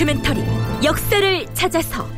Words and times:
다큐멘터리 0.00 0.42
역사를 0.82 1.46
찾아서. 1.52 2.08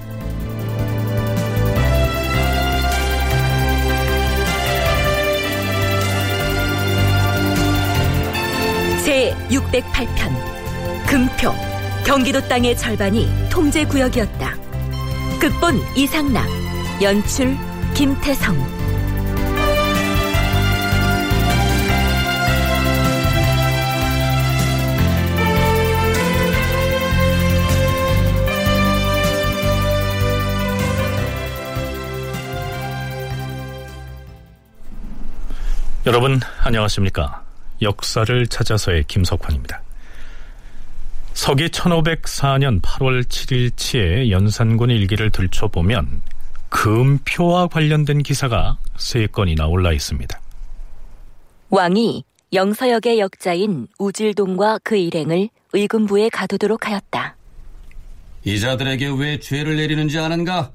제 9.04 9.34
608편. 9.50 11.06
금표. 11.08 11.52
경기도 12.06 12.40
땅의 12.46 12.76
절반이 12.76 13.28
통제 13.50 13.84
구역이었다. 13.84 14.54
극본 15.40 15.80
이상락. 15.96 16.46
연출 17.02 17.56
김태성 17.94 18.81
여러분 36.04 36.40
안녕하십니까? 36.58 37.44
역사를 37.80 38.46
찾아서의 38.48 39.04
김석환입니다. 39.04 39.82
서기 41.32 41.68
1504년 41.68 42.82
8월 42.82 43.22
7일치의 43.22 44.30
연산군 44.30 44.90
일기를 44.90 45.30
들춰보면 45.30 46.22
금표와 46.70 47.68
관련된 47.68 48.24
기사가 48.24 48.78
세 48.96 49.28
건이나 49.28 49.68
올라 49.68 49.92
있습니다. 49.92 50.40
왕이 51.70 52.24
영서역의 52.52 53.20
역자인 53.20 53.86
우질동과 53.98 54.80
그 54.82 54.96
일행을 54.96 55.50
의금부에 55.72 56.30
가두도록 56.30 56.88
하였다. 56.88 57.36
이자들에게 58.44 59.08
왜 59.18 59.38
죄를 59.38 59.76
내리는지 59.76 60.18
아는가? 60.18 60.72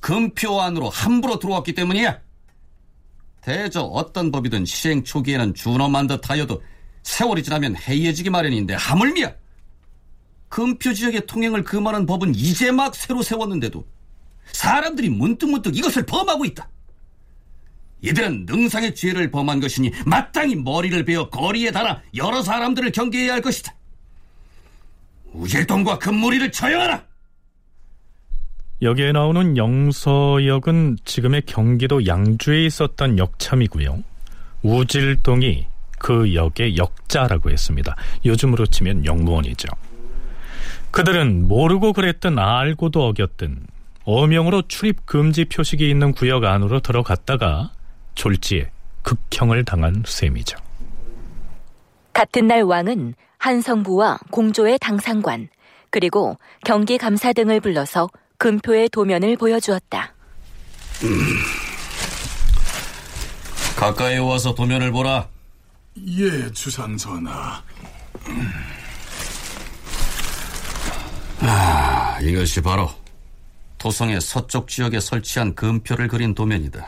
금표 0.00 0.60
안으로 0.60 0.90
함부로 0.90 1.38
들어왔기 1.38 1.72
때문이야. 1.72 2.23
대저 3.44 3.82
어떤 3.82 4.30
법이든 4.30 4.64
시행 4.64 5.04
초기에는 5.04 5.52
준엄한 5.52 6.06
듯 6.06 6.30
하여도 6.30 6.62
세월이 7.02 7.42
지나면 7.42 7.76
해이해지기 7.76 8.30
마련인데 8.30 8.72
하물며 8.72 9.34
금표 10.48 10.94
지역의 10.94 11.26
통행을 11.26 11.62
금하는 11.62 12.06
법은 12.06 12.34
이제 12.34 12.70
막 12.70 12.94
새로 12.94 13.22
세웠는데도 13.22 13.86
사람들이 14.52 15.10
문득문득 15.10 15.76
이것을 15.76 16.06
범하고 16.06 16.46
있다. 16.46 16.70
이들은 18.00 18.46
능상의 18.46 18.94
죄를 18.94 19.30
범한 19.30 19.60
것이니 19.60 19.90
마땅히 20.06 20.56
머리를 20.56 21.04
베어 21.04 21.28
거리에 21.28 21.70
달아 21.70 22.00
여러 22.14 22.42
사람들을 22.42 22.92
경계해야 22.92 23.34
할 23.34 23.42
것이다. 23.42 23.74
우질동과 25.32 25.98
금무리를 25.98 26.50
처형하라! 26.50 27.04
여기에 28.82 29.12
나오는 29.12 29.56
영서역은 29.56 30.98
지금의 31.04 31.42
경기도 31.46 32.06
양주에 32.06 32.64
있었던 32.66 33.18
역참이고요. 33.18 34.02
우질동이 34.62 35.66
그 35.98 36.34
역의 36.34 36.76
역자라고 36.76 37.50
했습니다. 37.50 37.96
요즘으로 38.26 38.66
치면 38.66 39.04
영무원이죠. 39.04 39.68
그들은 40.90 41.48
모르고 41.48 41.92
그랬든 41.92 42.38
알고도 42.38 43.06
어겼든 43.08 43.66
어명으로 44.04 44.62
출입 44.68 45.06
금지 45.06 45.44
표식이 45.44 45.88
있는 45.88 46.12
구역 46.12 46.44
안으로 46.44 46.80
들어갔다가 46.80 47.70
졸지에 48.14 48.70
극형을 49.02 49.64
당한 49.64 50.02
셈이죠. 50.04 50.58
같은 52.12 52.46
날 52.46 52.62
왕은 52.62 53.14
한성부와 53.38 54.18
공조의 54.30 54.78
당상관 54.78 55.48
그리고 55.90 56.38
경기감사 56.64 57.32
등을 57.32 57.60
불러서 57.60 58.08
금표의 58.44 58.90
도면을 58.90 59.38
보여주었다. 59.38 60.12
가까이 63.74 64.18
와서 64.18 64.54
도면을 64.54 64.92
보라. 64.92 65.26
예, 66.06 66.52
주상 66.52 66.94
전하. 66.94 67.62
아, 71.40 72.18
이것이 72.20 72.60
바로 72.60 72.90
도성의 73.78 74.20
서쪽 74.20 74.68
지역에 74.68 75.00
설치한 75.00 75.54
금표를 75.54 76.08
그린 76.08 76.34
도면이다. 76.34 76.86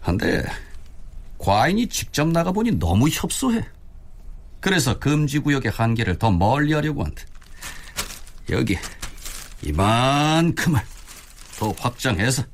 한데 0.00 0.42
과인이 1.36 1.86
직접 1.88 2.26
나가보니 2.26 2.78
너무 2.78 3.10
협소해. 3.10 3.62
그래서 4.60 4.98
금지 4.98 5.38
구역의 5.38 5.70
한계를 5.70 6.18
더 6.18 6.30
멀리 6.30 6.72
하려고 6.72 7.04
한다. 7.04 7.24
여기 8.48 8.78
이만큼을 9.62 10.80
더 11.58 11.72
확장해서 11.78 12.44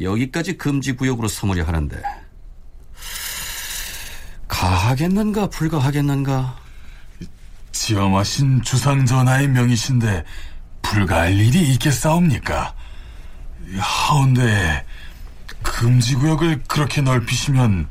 여기까지 0.00 0.58
금지 0.58 0.92
구역으로 0.92 1.28
삼으려 1.28 1.64
하는데 1.64 2.02
가하겠는가 4.48 5.48
불가하겠는가 5.48 6.58
지엄하신 7.72 8.62
주상전하의 8.62 9.48
명이신데 9.48 10.24
불가할 10.82 11.34
일이 11.34 11.72
있겠사옵니까? 11.72 12.74
하운데 13.78 14.84
금지구역을 15.62 16.64
그렇게 16.64 17.00
넓히시면 17.00 17.88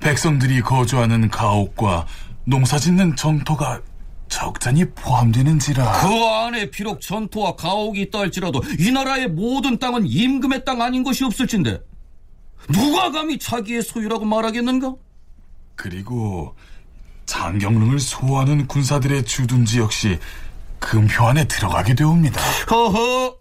백성들이 0.00 0.62
거주하는 0.62 1.30
가옥과 1.30 2.06
농사짓는 2.44 3.16
정토가 3.16 3.80
적잖이 4.28 4.84
포함되는지라 4.90 6.00
그 6.00 6.24
안에 6.24 6.70
비록 6.70 7.00
전토와 7.00 7.56
가옥이 7.56 8.02
있다 8.02 8.20
할지라도 8.20 8.62
이 8.78 8.90
나라의 8.90 9.28
모든 9.28 9.78
땅은 9.78 10.06
임금의 10.06 10.64
땅 10.64 10.82
아닌 10.82 11.02
것이 11.02 11.24
없을진데 11.24 11.80
누가 12.72 13.10
감히 13.10 13.38
자기의 13.38 13.82
소유라고 13.82 14.24
말하겠는가? 14.24 14.94
그리고 15.76 16.54
장경릉을 17.26 17.98
소호하는 18.00 18.66
군사들의 18.66 19.24
주둔지 19.24 19.80
역시 19.80 20.18
금표 20.78 21.26
안에 21.26 21.46
들어가게 21.46 21.94
되옵니다. 21.94 22.40
허허 22.70 23.38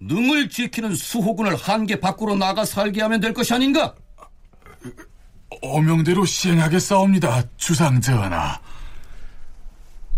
능을 0.00 0.48
지키는 0.48 0.94
수호군을 0.94 1.56
한계 1.56 2.00
밖으로 2.00 2.34
나가 2.34 2.64
살게 2.64 3.02
하면 3.02 3.20
될 3.20 3.32
것이 3.32 3.54
아닌가? 3.54 3.94
어명대로 5.60 6.24
시행하겠사옵니다, 6.24 7.42
주상 7.56 8.00
전하. 8.00 8.58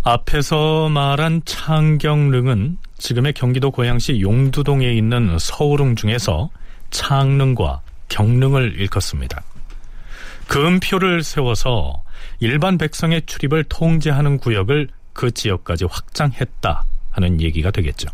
앞에서 0.07 0.91
말한 0.91 1.43
창경릉은 1.47 2.77
지금의 2.99 3.33
경기도 3.33 3.71
고양시 3.71 4.21
용두동에 4.21 4.93
있는 4.93 5.39
서울릉 5.39 5.97
중에서 5.97 6.51
창릉과 6.91 7.81
경릉을 8.11 8.79
일컫습니다. 8.79 9.43
금표를 10.47 11.23
세워서 11.23 12.03
일반 12.39 12.77
백성의 12.77 13.23
출입을 13.25 13.65
통제하는 13.65 14.37
구역을 14.37 14.89
그 15.15 15.31
지역까지 15.31 15.87
확장했다 15.87 16.85
하는 17.11 17.41
얘기가 17.41 17.71
되겠죠. 17.71 18.11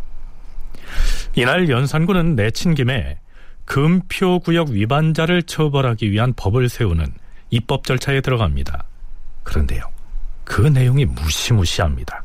이날 1.35 1.69
연산군은 1.69 2.37
내친 2.37 2.75
김에 2.75 3.19
금표 3.65 4.39
구역 4.39 4.69
위반자를 4.69 5.43
처벌하기 5.43 6.13
위한 6.13 6.35
법을 6.35 6.69
세우는 6.69 7.13
입법 7.51 7.85
절차에 7.85 8.21
들어갑니다. 8.21 8.85
그런데요. 9.43 10.00
그 10.51 10.63
내용이 10.63 11.05
무시무시합니다. 11.05 12.25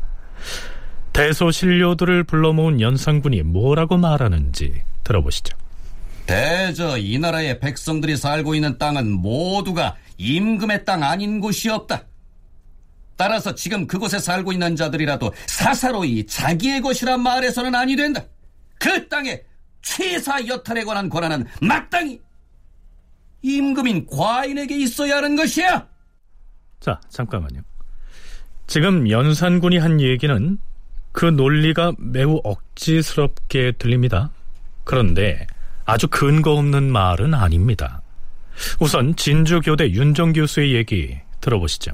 대소신료들을 1.13 2.23
불러 2.23 2.53
모은 2.53 2.81
연산군이 2.81 3.43
뭐라고 3.43 3.97
말하는지 3.97 4.81
들어보시죠. 5.03 5.55
대저 6.25 6.97
이 6.97 7.19
나라의 7.19 7.59
백성들이 7.59 8.17
살고 8.17 8.55
있는 8.55 8.79
땅은 8.79 9.11
모두가 9.11 9.95
임금의 10.17 10.85
땅 10.85 11.03
아닌 11.03 11.39
곳이 11.39 11.69
없다. 11.69 12.01
따라서 13.15 13.53
지금 13.53 13.85
그곳에 13.85 14.17
살고 14.17 14.53
있는 14.53 14.75
자들이라도 14.75 15.31
사사로이 15.45 16.25
자기의 16.25 16.81
것이란 16.81 17.21
말해서는 17.21 17.75
아니 17.75 17.95
된다. 17.95 18.25
그 18.79 19.07
땅에 19.07 19.39
취사 19.83 20.43
여탈에 20.47 20.83
관한 20.83 21.09
권한은 21.09 21.45
마땅히 21.61 22.19
임금인 23.43 24.07
과인에게 24.07 24.75
있어야 24.77 25.17
하는 25.17 25.35
것이야. 25.35 25.87
자, 26.79 26.99
잠깐만요. 27.09 27.61
지금 28.67 29.09
연산군이 29.09 29.77
한 29.77 30.01
얘기는 30.01 30.57
그 31.11 31.25
논리가 31.25 31.93
매우 31.97 32.41
억지스럽게 32.43 33.73
들립니다. 33.77 34.31
그런데 34.83 35.47
아주 35.85 36.07
근거 36.07 36.53
없는 36.53 36.91
말은 36.91 37.33
아닙니다. 37.33 38.01
우선 38.79 39.15
진주교대 39.15 39.91
윤정 39.91 40.33
교수의 40.33 40.73
얘기 40.73 41.17
들어보시죠. 41.41 41.91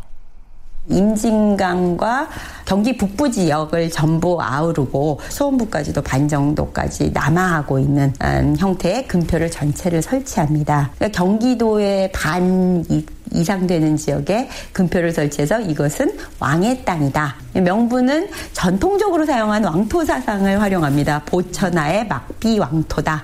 임진강과 0.89 2.29
경기 2.65 2.97
북부 2.97 3.29
지역을 3.29 3.91
전부 3.91 4.41
아우르고 4.41 5.19
수원부까지도 5.29 6.01
반 6.01 6.27
정도까지 6.27 7.11
남하하고 7.11 7.77
있는 7.77 8.11
음, 8.23 8.55
형태의 8.57 9.07
금표를 9.07 9.51
전체를 9.51 10.01
설치합니다. 10.01 10.91
그러니까 10.95 11.17
경기도의 11.17 12.11
반 12.11 12.83
이- 13.31 13.41
이상 13.41 13.65
되는 13.67 13.97
지역에 13.97 14.47
금표를 14.71 15.11
설치해서 15.11 15.59
이것은 15.61 16.17
왕의 16.39 16.85
땅이다. 16.85 17.35
명분은 17.53 18.29
전통적으로 18.53 19.25
사용한 19.25 19.63
왕토 19.63 20.05
사상을 20.05 20.61
활용합니다. 20.61 21.23
보천하의 21.25 22.07
막비 22.07 22.59
왕토다. 22.59 23.23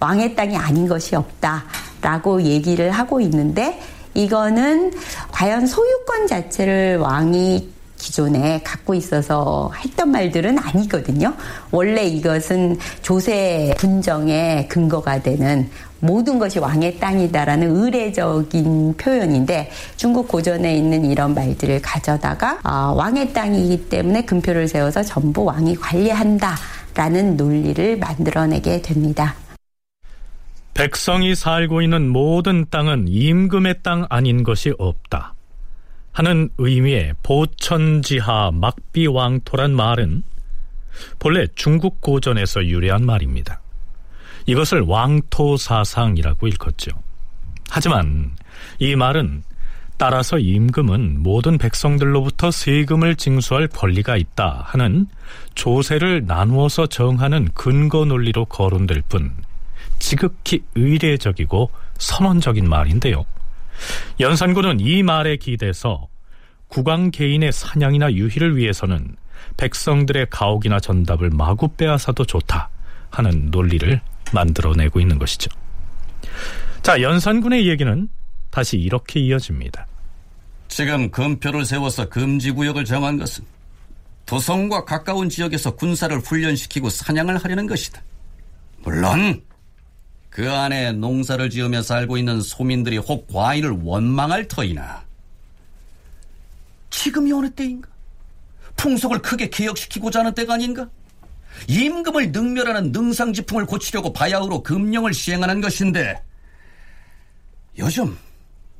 왕의 0.00 0.34
땅이 0.36 0.56
아닌 0.56 0.86
것이 0.88 1.16
없다 1.16 1.64
라고 2.00 2.40
얘기를 2.42 2.90
하고 2.90 3.20
있는데 3.20 3.80
이거는 4.14 4.92
과연 5.32 5.66
소유권 5.66 6.26
자체를 6.26 6.98
왕이 6.98 7.70
기존에 7.98 8.60
갖고 8.62 8.94
있어서 8.94 9.72
했던 9.82 10.10
말들은 10.10 10.58
아니거든요. 10.58 11.34
원래 11.70 12.04
이것은 12.04 12.78
조세 13.02 13.74
분정의 13.78 14.68
근거가 14.68 15.22
되는 15.22 15.68
모든 16.06 16.38
것이 16.38 16.58
왕의 16.58 16.98
땅이다라는 16.98 17.76
의례적인 17.76 18.96
표현인데 18.96 19.70
중국 19.96 20.28
고전에 20.28 20.76
있는 20.76 21.04
이런 21.04 21.34
말들을 21.34 21.82
가져다가 21.82 22.60
아, 22.62 22.92
왕의 22.96 23.32
땅이기 23.32 23.88
때문에 23.88 24.24
금표를 24.24 24.68
세워서 24.68 25.02
전부 25.02 25.44
왕이 25.44 25.76
관리한다라는 25.76 27.36
논리를 27.36 27.98
만들어내게 27.98 28.82
됩니다. 28.82 29.34
백성이 30.74 31.34
살고 31.34 31.82
있는 31.82 32.08
모든 32.08 32.66
땅은 32.68 33.06
임금의 33.08 33.76
땅 33.82 34.06
아닌 34.10 34.42
것이 34.42 34.72
없다. 34.78 35.34
하는 36.12 36.50
의미의 36.58 37.14
보천지하 37.22 38.50
막비왕토란 38.52 39.72
말은 39.72 40.22
본래 41.18 41.46
중국 41.54 42.00
고전에서 42.00 42.64
유래한 42.66 43.04
말입니다. 43.04 43.60
이것을 44.46 44.80
왕토 44.80 45.56
사상이라고 45.56 46.46
일컫죠. 46.46 46.90
하지만 47.68 48.32
이 48.78 48.94
말은 48.96 49.42
따라서 49.98 50.38
임금은 50.38 51.22
모든 51.22 51.56
백성들로부터 51.56 52.50
세금을 52.50 53.16
징수할 53.16 53.66
권리가 53.66 54.16
있다 54.16 54.62
하는 54.66 55.06
조세를 55.54 56.26
나누어서 56.26 56.86
정하는 56.86 57.48
근거 57.54 58.04
논리로 58.04 58.44
거론될 58.44 59.02
뿐 59.08 59.34
지극히 59.98 60.62
의례적이고 60.74 61.70
선언적인 61.98 62.68
말인데요. 62.68 63.24
연산군은 64.20 64.80
이 64.80 65.02
말에 65.02 65.36
기대서 65.36 66.08
국왕 66.68 67.10
개인의 67.10 67.52
사냥이나 67.52 68.12
유희를 68.12 68.56
위해서는 68.56 69.16
백성들의 69.56 70.26
가옥이나 70.30 70.78
전답을 70.80 71.30
마구 71.30 71.68
빼앗아도 71.68 72.24
좋다 72.24 72.68
하는 73.10 73.50
논리를 73.50 74.00
만들어내고 74.32 75.00
있는 75.00 75.18
것이죠. 75.18 75.50
자, 76.82 77.00
연산군의 77.00 77.68
얘기는 77.68 78.08
다시 78.50 78.76
이렇게 78.76 79.20
이어집니다. 79.20 79.86
지금 80.68 81.10
금표를 81.10 81.64
세워서 81.64 82.08
금지 82.08 82.50
구역을 82.50 82.84
정한 82.84 83.18
것은 83.18 83.44
도성과 84.26 84.84
가까운 84.84 85.28
지역에서 85.28 85.76
군사를 85.76 86.16
훈련시키고 86.18 86.90
사냥을 86.90 87.38
하려는 87.38 87.66
것이다. 87.66 88.02
물론 88.78 89.42
그 90.28 90.52
안에 90.52 90.92
농사를 90.92 91.48
지으며 91.48 91.82
살고 91.82 92.18
있는 92.18 92.40
소민들이 92.40 92.98
혹 92.98 93.26
과인을 93.28 93.70
원망할 93.82 94.48
터이나 94.48 95.04
지금이 96.90 97.32
어느 97.32 97.50
때인가? 97.50 97.88
풍속을 98.76 99.20
크게 99.22 99.48
개혁시키고자 99.48 100.20
하는 100.20 100.34
때가 100.34 100.54
아닌가? 100.54 100.88
임금을 101.68 102.32
능멸하는 102.32 102.92
능상지풍을 102.92 103.66
고치려고 103.66 104.12
바야흐로 104.12 104.62
금령을 104.62 105.14
시행하는 105.14 105.60
것인데 105.60 106.22
요즘 107.78 108.16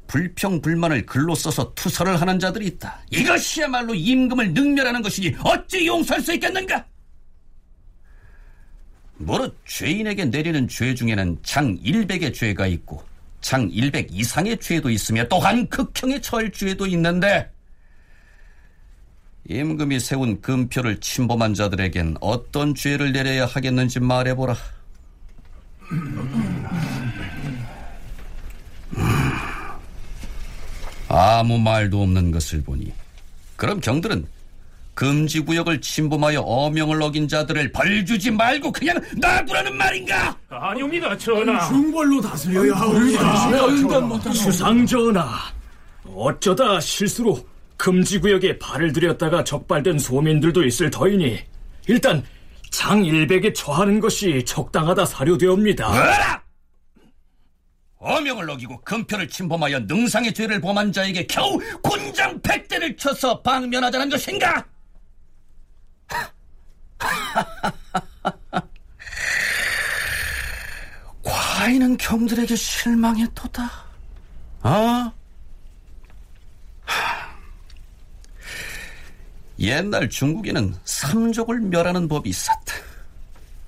불평 0.07 0.61
불만을 0.61 1.05
글로 1.07 1.35
써서 1.35 1.75
투서를 1.75 2.21
하는 2.21 2.39
자들이 2.39 2.67
있다. 2.67 3.01
이것이야말로 3.11 3.95
임금을 3.95 4.55
능멸하는 4.55 5.03
것이니 5.03 5.37
어찌 5.43 5.87
용서할 5.87 6.23
수 6.23 6.33
있겠는가? 6.35 6.85
무릇 9.19 9.57
죄인에게 9.67 10.27
내리는 10.27 10.69
죄 10.69 10.95
중에는 10.95 11.39
장 11.43 11.77
100의 11.79 12.35
죄가 12.35 12.67
있고 12.67 13.03
장 13.41 13.71
100 13.71 14.09
이상의 14.11 14.59
죄도 14.59 14.91
있으며 14.91 15.27
또한 15.29 15.67
극형의 15.69 16.21
처할 16.23 16.51
죄도 16.53 16.87
있는데 16.87 17.51
임금이 19.49 20.01
세운 20.01 20.41
금표를 20.41 21.01
침범한 21.01 21.55
자들에겐 21.55 22.17
어떤 22.21 22.75
죄를 22.75 23.13
내려야 23.13 23.47
하겠는지 23.47 24.01
말해보라. 24.01 24.57
아무 31.09 31.59
말도 31.59 32.03
없는 32.03 32.33
것을 32.33 32.63
보니 32.63 32.93
그럼 33.55 33.81
경들은 33.81 34.27
금지 34.95 35.41
구역을 35.41 35.81
침범하여 35.83 36.41
어명을 36.41 37.03
어긴 37.03 37.29
자들을 37.29 37.71
벌주지 37.71 38.31
말고 38.31 38.73
그냥 38.73 38.99
놔두라는 39.17 39.77
말인가? 39.77 40.37
아니옵니다, 40.49 41.17
전하. 41.19 41.69
중벌로 41.69 42.21
다스려야 42.23 42.75
하옵니다. 42.75 44.33
수상 44.33 44.87
전하. 44.87 45.53
어쩌다 46.15 46.81
실수로 46.81 47.47
금지구역에 47.77 48.59
발을 48.59 48.93
들였다가 48.93 49.45
적발된 49.45 49.99
소민들도 49.99 50.65
있을 50.65 50.91
터이니 50.91 51.39
일단 51.87 52.25
장 52.71 53.03
100에 53.03 53.55
처하는 53.55 54.01
것이 54.01 54.45
적당하다 54.45 55.07
사료되옵니다. 55.07 55.89
뭐라! 55.89 56.43
어명을 57.99 58.51
어기고 58.51 58.83
금표를 58.83 59.29
침범하여 59.29 59.81
능상의 59.81 60.33
죄를 60.35 60.61
범한 60.61 60.93
자에게 60.93 61.27
겨우 61.27 61.59
군장 61.83 62.41
백대를 62.41 62.97
쳐서 62.97 63.43
방면하자는 63.43 64.09
것인가? 64.11 64.65
과인은 71.23 71.97
경들에게 71.97 72.55
실망했도다. 72.55 73.87
아? 74.63 75.13
옛날 79.67 80.09
중국에는 80.09 80.75
삼족을 80.85 81.61
멸하는 81.61 82.09
법이 82.09 82.31
있었다. 82.31 82.75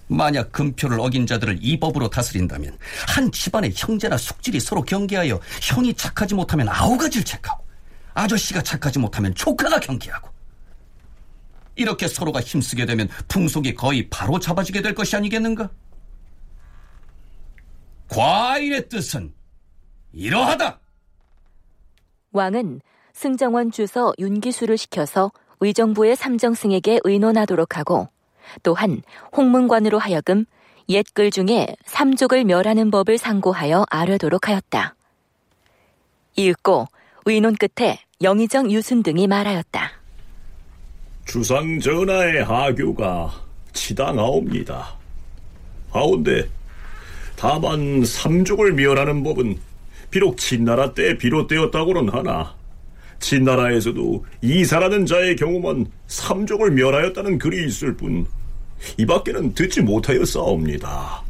만약 0.06 0.52
금표를 0.52 1.00
어긴 1.00 1.26
자들을 1.26 1.58
이 1.60 1.78
법으로 1.78 2.08
다스린다면 2.08 2.78
한 3.08 3.30
집안의 3.30 3.72
형제나 3.76 4.16
숙질이 4.16 4.58
서로 4.58 4.82
경계하여 4.82 5.38
형이 5.62 5.94
착하지 5.94 6.34
못하면 6.34 6.68
아우가지를 6.68 7.24
책하고 7.24 7.62
아저씨가 8.14 8.62
착하지 8.62 8.98
못하면 8.98 9.34
조카가 9.34 9.80
경계하고 9.80 10.30
이렇게 11.76 12.08
서로가 12.08 12.40
힘쓰게 12.40 12.86
되면 12.86 13.08
풍속이 13.28 13.74
거의 13.74 14.08
바로 14.08 14.40
잡아지게 14.40 14.82
될 14.82 14.94
것이 14.94 15.14
아니겠는가? 15.14 15.70
과인의 18.08 18.88
뜻은 18.88 19.32
이러하다. 20.12 20.80
왕은 22.32 22.80
승정원 23.12 23.70
주서 23.70 24.12
윤기수를 24.18 24.78
시켜서 24.78 25.30
의정부의 25.60 26.16
삼정승에게 26.16 27.00
의논하도록 27.04 27.76
하고 27.76 28.08
또한 28.62 29.02
홍문관으로 29.36 29.98
하여금 29.98 30.44
옛 30.88 31.04
글 31.12 31.30
중에 31.30 31.66
삼족을 31.84 32.44
멸하는 32.44 32.90
법을 32.90 33.18
상고하여 33.18 33.84
아뢰도록 33.90 34.48
하였다. 34.48 34.94
읽고 36.36 36.86
의논 37.26 37.54
끝에 37.56 37.98
영의정 38.22 38.70
유순 38.70 39.02
등이 39.02 39.26
말하였다. 39.26 39.90
주상 41.26 41.78
전하의 41.78 42.44
하교가 42.44 43.32
치당하옵니다. 43.74 44.96
하온데 45.90 46.48
다만 47.36 48.04
삼족을 48.04 48.72
멸하는 48.72 49.22
법은 49.22 49.58
비록 50.10 50.38
진나라 50.38 50.94
때 50.94 51.18
비롯되었다고는 51.18 52.08
하나 52.08 52.54
진나라에서도 53.20 54.24
이사라는 54.42 55.06
자의 55.06 55.36
경우만 55.36 55.86
삼족을 56.06 56.70
멸하였다는 56.72 57.38
글이 57.38 57.66
있을 57.66 57.96
뿐 57.96 58.26
이 58.96 59.06
밖에는 59.06 59.54
듣지 59.54 59.80
못하였사옵니다. 59.80 61.22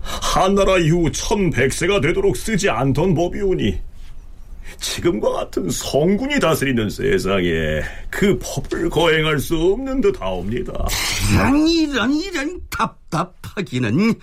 한나라 0.00 0.78
이후 0.78 1.10
천백세가 1.10 2.00
되도록 2.00 2.36
쓰지 2.36 2.68
않던 2.68 3.14
법이오니 3.14 3.78
지금과 4.78 5.30
같은 5.30 5.70
성군이 5.70 6.40
다스리는 6.40 6.90
세상에 6.90 7.82
그 8.10 8.38
법을 8.38 8.90
거행할 8.90 9.38
수 9.38 9.56
없는 9.56 10.00
듯하옵니다. 10.00 10.72
이런 11.32 11.66
이런 11.66 12.12
이런 12.14 12.60
답답하기는 12.70 14.14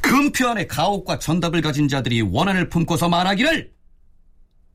금표 0.00 0.48
안에 0.48 0.66
가옥과 0.66 1.18
전답을 1.18 1.62
가진 1.62 1.88
자들이 1.88 2.20
원한을 2.22 2.68
품고서 2.68 3.08
말하기를 3.08 3.71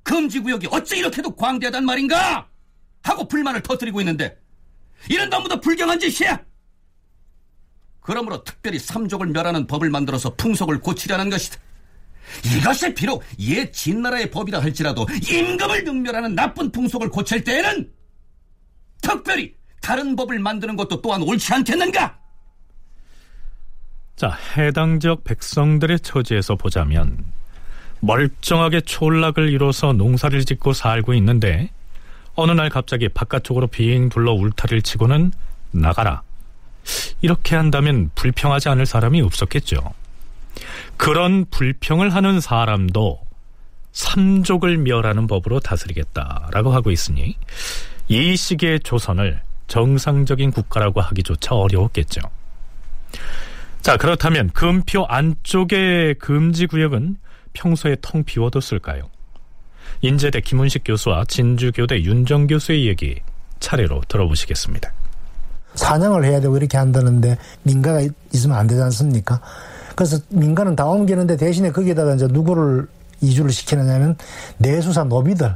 금지구역이 0.08 0.68
어찌 0.72 0.98
이렇게도 0.98 1.36
광대하단 1.36 1.86
말인가? 1.86 2.48
하고 3.04 3.28
불만을 3.28 3.62
터뜨리고 3.62 4.00
있는데 4.02 4.38
이런 5.10 5.30
너무도 5.30 5.60
불경한 5.60 6.00
짓이야! 6.00 6.40
그러므로 8.00 8.42
특별히 8.44 8.80
삼족을 8.80 9.28
멸하는 9.28 9.68
법을 9.68 9.90
만들어서 9.90 10.34
풍속을 10.36 10.80
고치려는 10.80 11.30
것이다. 11.30 11.60
이것이 12.46 12.94
비록 12.94 13.24
옛 13.40 13.72
진나라의 13.72 14.32
법이라 14.32 14.62
할지라도 14.62 15.06
임금을 15.30 15.84
능멸하는 15.84 16.36
나쁜 16.36 16.72
풍속을 16.72 17.10
고칠 17.10 17.44
때에는 17.44 17.92
특별히 19.02 19.56
다른 19.82 20.16
법을 20.16 20.40
만드는 20.40 20.78
것도 20.78 21.02
또한 21.02 21.22
옳지 21.22 21.54
않겠는가? 21.54 22.18
자, 24.16 24.38
해당 24.56 25.00
지역 25.00 25.26
백성들의 25.26 26.00
처지에서 26.00 26.56
보자면 26.56 27.26
멀쩡하게 28.00 28.82
촌락을 28.82 29.50
이뤄서 29.50 29.94
농사를 29.94 30.44
짓고 30.46 30.74
살고 30.74 31.14
있는데 31.16 31.70
어느 32.36 32.52
날 32.52 32.70
갑자기 32.70 33.10
바깥쪽으로 33.10 33.68
빙 33.68 34.10
둘러 34.10 34.34
울타리를 34.34 34.82
치고는 34.84 35.32
나가라. 35.72 36.22
이렇게 37.22 37.56
한다면 37.56 38.12
불평하지 38.16 38.70
않을 38.70 38.86
사람이 38.86 39.22
없었겠죠. 39.22 39.78
그런 40.96 41.46
불평을 41.50 42.14
하는 42.14 42.40
사람도 42.40 43.20
삼족을 43.92 44.78
멸하는 44.78 45.28
법으로 45.28 45.60
다스리겠다라고 45.60 46.72
하고 46.72 46.92
있으니 46.92 47.36
이 48.08 48.36
시기의 48.36 48.82
조선을 48.82 49.42
정상적인 49.68 50.52
국가라고 50.52 51.02
하기조차 51.02 51.56
어려웠겠죠. 51.56 52.22
자, 53.82 53.98
그렇다면 53.98 54.50
금표 54.52 55.06
안쪽의 55.06 56.16
금지 56.16 56.68
구역은 56.68 57.18
평소에 57.54 57.98
텅 58.02 58.24
비워뒀을까요? 58.24 59.10
인제대 60.02 60.42
김은식 60.42 60.84
교수와 60.86 61.26
진주교대 61.28 62.04
윤정 62.04 62.48
교수의 62.48 62.88
얘기 62.88 63.20
차례로 63.60 64.02
들어보시겠습니다. 64.08 64.92
사냥을 65.76 66.26
해야 66.26 66.40
되고 66.40 66.58
이렇게 66.58 66.78
한다는데 66.78 67.38
민가가 67.64 68.02
있으면 68.34 68.58
안 68.58 68.68
되지 68.68 68.82
않습니까? 68.82 69.40
그래서 69.96 70.18
민가는 70.30 70.76
다 70.76 70.86
옮기는데 70.86 71.38
대신에 71.38 71.72
거기에다가 71.72 72.16
이제 72.16 72.28
누구를 72.30 72.88
이주를 73.22 73.52
시키느냐면 73.52 74.16
내수사 74.58 75.04
노비들, 75.06 75.56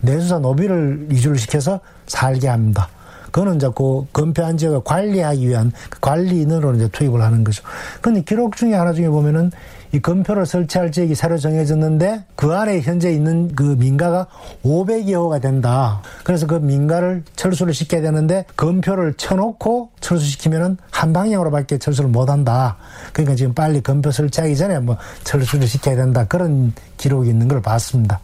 내수사 0.00 0.38
노비를 0.38 1.08
이주를 1.12 1.38
시켜서 1.38 1.80
살게 2.06 2.48
합니다. 2.48 2.88
그거는 3.26 3.56
이제 3.56 3.68
그 3.74 4.04
건폐한 4.12 4.56
지역을 4.56 4.82
관리하기 4.84 5.48
위한 5.48 5.72
그 5.88 6.00
관리인으로 6.00 6.74
이제 6.74 6.88
투입을 6.88 7.22
하는 7.22 7.44
거죠. 7.44 7.62
근데 8.00 8.22
기록 8.22 8.56
중에 8.56 8.74
하나 8.74 8.92
중에 8.92 9.08
보면은 9.08 9.52
이 9.92 10.00
건표를 10.00 10.46
설치할 10.46 10.92
지역이 10.92 11.14
새로 11.14 11.36
정해졌는데 11.36 12.24
그 12.36 12.54
안에 12.54 12.80
현재 12.80 13.10
있는 13.12 13.54
그 13.54 13.62
민가가 13.62 14.26
500여 14.64 15.14
호가 15.14 15.40
된다. 15.40 16.00
그래서 16.22 16.46
그 16.46 16.54
민가를 16.54 17.24
철수를 17.34 17.74
시켜야 17.74 18.00
되는데 18.00 18.44
건표를 18.56 19.14
쳐놓고 19.14 19.90
철수시키면은 20.00 20.76
한 20.90 21.12
방향으로밖에 21.12 21.78
철수를 21.78 22.08
못 22.10 22.30
한다. 22.30 22.76
그러니까 23.12 23.34
지금 23.34 23.52
빨리 23.52 23.80
건표 23.80 24.12
설치하기 24.12 24.56
전에 24.56 24.78
뭐 24.78 24.96
철수를 25.24 25.66
시켜야 25.66 25.96
된다. 25.96 26.24
그런 26.24 26.72
기록이 26.96 27.28
있는 27.28 27.48
걸 27.48 27.60
봤습니다. 27.60 28.20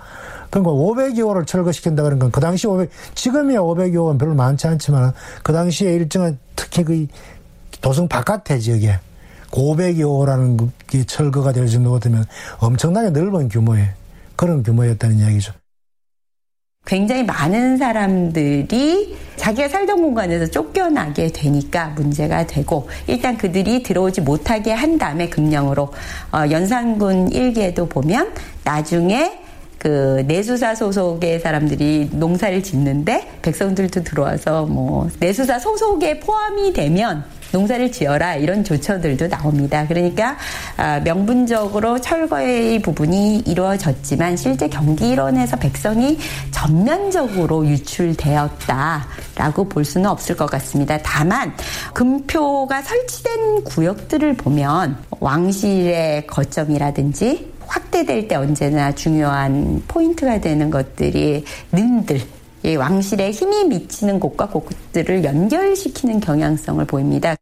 그러니까 0.51 0.73
500여호를 0.73 1.47
철거시킨다 1.47 2.05
그러니까 2.05 2.29
그 2.31 2.41
당시 2.41 2.67
500, 2.67 2.89
지금이야 3.15 3.59
500여호는 3.59 4.19
별로 4.19 4.35
많지 4.35 4.69
않지만 4.69 5.13
그 5.43 5.53
당시에 5.53 5.93
일정한 5.95 6.39
특히 6.55 6.85
그 6.85 7.07
도성 7.81 8.09
바깥에 8.09 8.59
지역에 8.59 8.99
500여호라는 9.57 10.69
게 10.87 11.05
철거가 11.05 11.53
될 11.53 11.67
정도가 11.67 11.99
되면 11.99 12.25
엄청나게 12.59 13.11
넓은 13.11 13.49
규모의 13.49 13.89
그런 14.37 14.63
규모였다는 14.63 15.17
이야기죠. 15.19 15.53
굉장히 16.85 17.25
많은 17.25 17.79
사람들이 17.79 19.17
자기가 19.35 19.69
살던 19.69 20.01
공간에서 20.01 20.47
쫓겨나게 20.47 21.33
되니까 21.33 21.89
문제가 21.89 22.47
되고 22.47 22.89
일단 23.09 23.37
그들이 23.37 23.83
들어오지 23.83 24.21
못하게 24.21 24.73
한 24.73 24.97
다음에 24.97 25.29
금령으로 25.29 25.93
어, 26.33 26.51
연산군 26.51 27.33
일기에도 27.33 27.89
보면 27.89 28.33
나중에 28.63 29.41
그 29.79 30.25
내수사 30.27 30.77
소속의 30.77 31.41
사람들이 31.41 32.11
농사를 32.13 32.63
짓는데 32.63 33.41
백성들도 33.43 34.05
들어와서 34.05 34.65
뭐 34.67 35.09
내수사 35.19 35.59
소속에 35.59 36.21
포함이 36.21 36.73
되면 36.73 37.25
농사를 37.57 37.91
지어라 37.91 38.37
이런 38.37 38.63
조처들도 38.63 39.29
나옵니다. 39.29 39.87
그러니까 39.89 40.37
아, 40.77 41.01
명분적으로 41.01 41.99
철거의 41.99 42.83
부분이 42.83 43.45
이루어졌지만 43.47 44.37
실제 44.37 44.69
경기 44.69 45.09
일원에서 45.11 45.57
백성이 45.57 46.19
전면적으로 46.51 47.67
유출되었다라고 47.67 49.71
볼 49.71 49.87
수는 49.87 50.11
없을 50.11 50.37
것 50.37 50.51
같습니다. 50.51 50.99
다만 51.03 51.55
금표가 51.95 52.83
설치된 52.83 53.65
구역들을 53.65 54.35
보면 54.35 54.99
왕실의 55.21 56.27
거점이라든지 56.27 57.55
확대될 57.67 58.29
때 58.29 58.37
언제나 58.37 58.95
중요한 58.95 59.83
포인트가 59.89 60.41
되는 60.41 60.71
것들이 60.71 61.45
능들 61.73 62.21
왕실의 62.79 63.33
힘이 63.33 63.65
미치는 63.65 64.19
곳과 64.19 64.49
곳들을 64.49 65.25
연결시키는 65.25 66.21
경향성을 66.21 66.85
보입니다. 66.87 67.37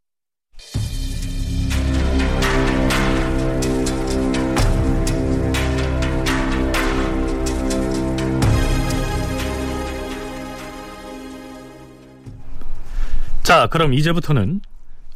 자, 13.45 13.67
그럼 13.67 13.93
이제부터는 13.93 14.59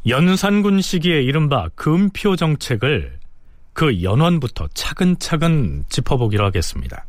연산군 0.07 0.81
시기의 0.81 1.25
이른바 1.25 1.67
금표 1.73 2.35
정책을 2.35 3.17
그 3.73 4.03
연원부터 4.03 4.67
차근차근 4.75 5.85
짚어보기로 5.89 6.45
하겠습니다. 6.45 7.05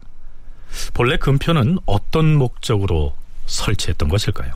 본래 0.94 1.18
금표는 1.18 1.76
어떤 1.84 2.36
목적으로 2.36 3.14
설치했던 3.44 4.08
것일까요? 4.08 4.54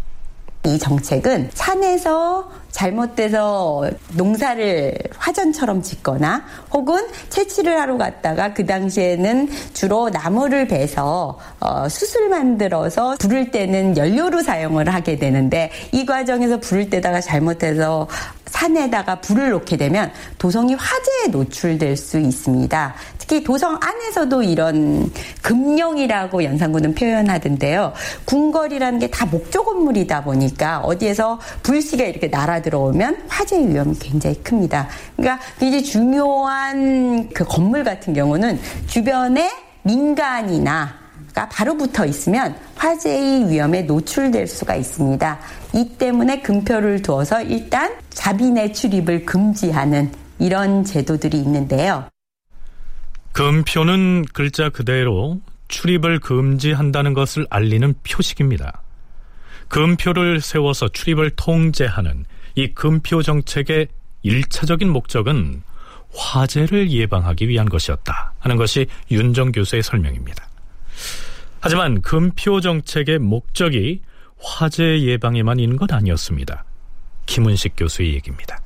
이 0.66 0.78
정책은 0.78 1.50
산에서 1.52 2.50
잘못돼서 2.70 3.88
농사를 4.14 4.98
화전처럼 5.16 5.82
짓거나 5.82 6.42
혹은 6.72 7.06
채취를 7.28 7.80
하러 7.80 7.96
갔다가 7.96 8.52
그 8.52 8.66
당시에는 8.66 9.48
주로 9.74 10.08
나무를 10.08 10.66
베서 10.66 11.38
어, 11.60 11.88
숯을 11.88 12.30
만들어서 12.30 13.16
부를 13.20 13.50
때는 13.50 13.96
연료로 13.96 14.42
사용을 14.42 14.92
하게 14.92 15.18
되는데 15.18 15.70
이 15.92 16.04
과정에서 16.04 16.58
부를 16.58 16.90
때다가 16.90 17.20
잘못해서 17.20 18.08
산에다가 18.46 19.20
불을 19.20 19.50
놓게 19.50 19.78
되면 19.78 20.12
도성이 20.36 20.74
화재에 20.74 21.30
노출될 21.30 21.96
수 21.96 22.18
있습니다. 22.18 22.94
특히 23.18 23.42
도성 23.42 23.78
안에서도 23.80 24.42
이런 24.42 25.10
금령이라고 25.40 26.44
연산군은 26.44 26.94
표현하던데요. 26.94 27.94
궁궐이라는 28.26 28.98
게 28.98 29.08
다 29.14 29.26
목조 29.26 29.62
건물이다 29.64 30.24
보니까 30.24 30.80
어디에서 30.80 31.38
불씨가 31.62 32.04
이렇게 32.04 32.26
날아 32.26 32.62
들어오면 32.62 33.24
화재 33.28 33.56
위험이 33.60 33.96
굉장히 33.96 34.42
큽니다. 34.42 34.88
그러니까 35.16 35.40
굉장히 35.60 35.84
중요한 35.84 37.28
그 37.32 37.44
건물 37.44 37.84
같은 37.84 38.12
경우는 38.12 38.58
주변에 38.88 39.52
민간이나 39.82 41.03
가 41.34 41.48
바로 41.48 41.76
붙어 41.76 42.06
있으면 42.06 42.56
화재의 42.76 43.50
위험에 43.50 43.82
노출될 43.82 44.46
수가 44.46 44.76
있습니다. 44.76 45.40
이 45.74 45.88
때문에 45.98 46.40
금표를 46.42 47.02
두어서 47.02 47.42
일단 47.42 47.92
자빈의 48.10 48.72
출입을 48.72 49.26
금지하는 49.26 50.12
이런 50.38 50.84
제도들이 50.84 51.38
있는데요. 51.38 52.08
금표는 53.32 54.26
글자 54.32 54.68
그대로 54.68 55.40
출입을 55.66 56.20
금지한다는 56.20 57.14
것을 57.14 57.48
알리는 57.50 57.94
표식입니다. 58.04 58.82
금표를 59.66 60.40
세워서 60.40 60.88
출입을 60.90 61.30
통제하는 61.30 62.26
이 62.54 62.74
금표 62.74 63.22
정책의 63.22 63.88
일차적인 64.22 64.88
목적은 64.88 65.62
화재를 66.14 66.92
예방하기 66.92 67.48
위한 67.48 67.68
것이었다 67.68 68.34
하는 68.38 68.56
것이 68.56 68.86
윤정 69.10 69.50
교수의 69.50 69.82
설명입니다. 69.82 70.53
하지만 71.60 72.02
금표 72.02 72.60
정책의 72.60 73.18
목적이 73.18 74.02
화재 74.38 75.00
예방에만 75.00 75.58
있는 75.58 75.76
건 75.76 75.88
아니었습니다. 75.90 76.64
김은식 77.26 77.74
교수의 77.76 78.14
얘기입니다. 78.14 78.60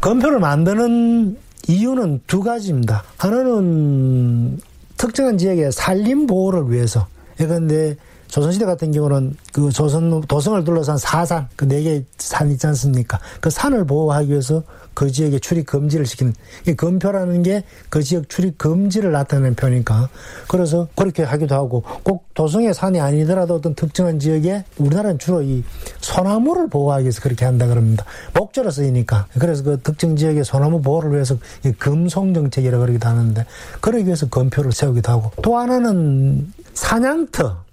금표를 0.00 0.38
만드는 0.38 1.36
이유는 1.68 2.20
두 2.26 2.42
가지입니다. 2.42 3.04
하나는 3.18 4.58
특정한 4.96 5.36
지역의 5.36 5.72
산림 5.72 6.26
보호를 6.26 6.70
위해서. 6.70 7.06
예컨대 7.40 7.96
조선시대 8.28 8.64
같은 8.64 8.92
경우는 8.92 9.34
그 9.52 9.70
조선 9.70 10.20
도성을 10.22 10.62
둘러싼 10.64 10.98
사산 10.98 11.48
그 11.56 11.64
네 11.66 11.82
개 11.82 12.04
산 12.18 12.50
있지 12.50 12.66
않습니까? 12.66 13.18
그 13.40 13.50
산을 13.50 13.86
보호하기 13.86 14.30
위해서 14.30 14.62
그 14.94 15.10
지역에 15.10 15.38
출입 15.38 15.66
금지를 15.66 16.06
시키는 16.06 16.32
이 16.66 16.72
금표라는 16.74 17.42
게 17.42 17.62
그 17.90 18.02
지역 18.02 18.28
출입 18.28 18.58
금지를 18.58 19.12
나타내는 19.12 19.54
표니까 19.54 20.08
그래서 20.48 20.88
그렇게 20.96 21.22
하기도 21.22 21.54
하고 21.54 21.82
꼭 22.02 22.26
도성의 22.34 22.74
산이 22.74 23.00
아니더라도 23.00 23.54
어떤 23.54 23.74
특정한 23.74 24.18
지역에 24.18 24.64
우리나라는 24.78 25.18
주로 25.18 25.42
이 25.42 25.62
소나무를 26.00 26.68
보호하기 26.68 27.04
위해서 27.04 27.20
그렇게 27.20 27.44
한다 27.44 27.66
그럽니다. 27.66 28.04
목조로 28.34 28.70
쓰이니까 28.70 29.26
그래서 29.38 29.62
그 29.62 29.80
특정 29.82 30.16
지역의 30.16 30.44
소나무 30.44 30.80
보호를 30.82 31.12
위해서 31.12 31.36
이 31.64 31.72
금송 31.72 32.34
정책이라고 32.34 32.82
그러기도 32.82 33.08
하는데 33.08 33.44
그러기 33.80 34.06
위해서 34.06 34.28
금표를 34.28 34.72
세우기도 34.72 35.12
하고 35.12 35.30
또 35.42 35.56
하나는 35.56 36.52
사냥터 36.74 37.65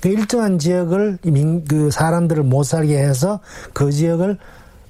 그 0.00 0.08
일정한 0.08 0.58
지역을 0.58 1.18
민, 1.24 1.64
그 1.64 1.90
사람들을 1.90 2.42
못 2.44 2.62
살게 2.64 2.96
해서 2.96 3.40
그 3.72 3.90
지역을 3.90 4.38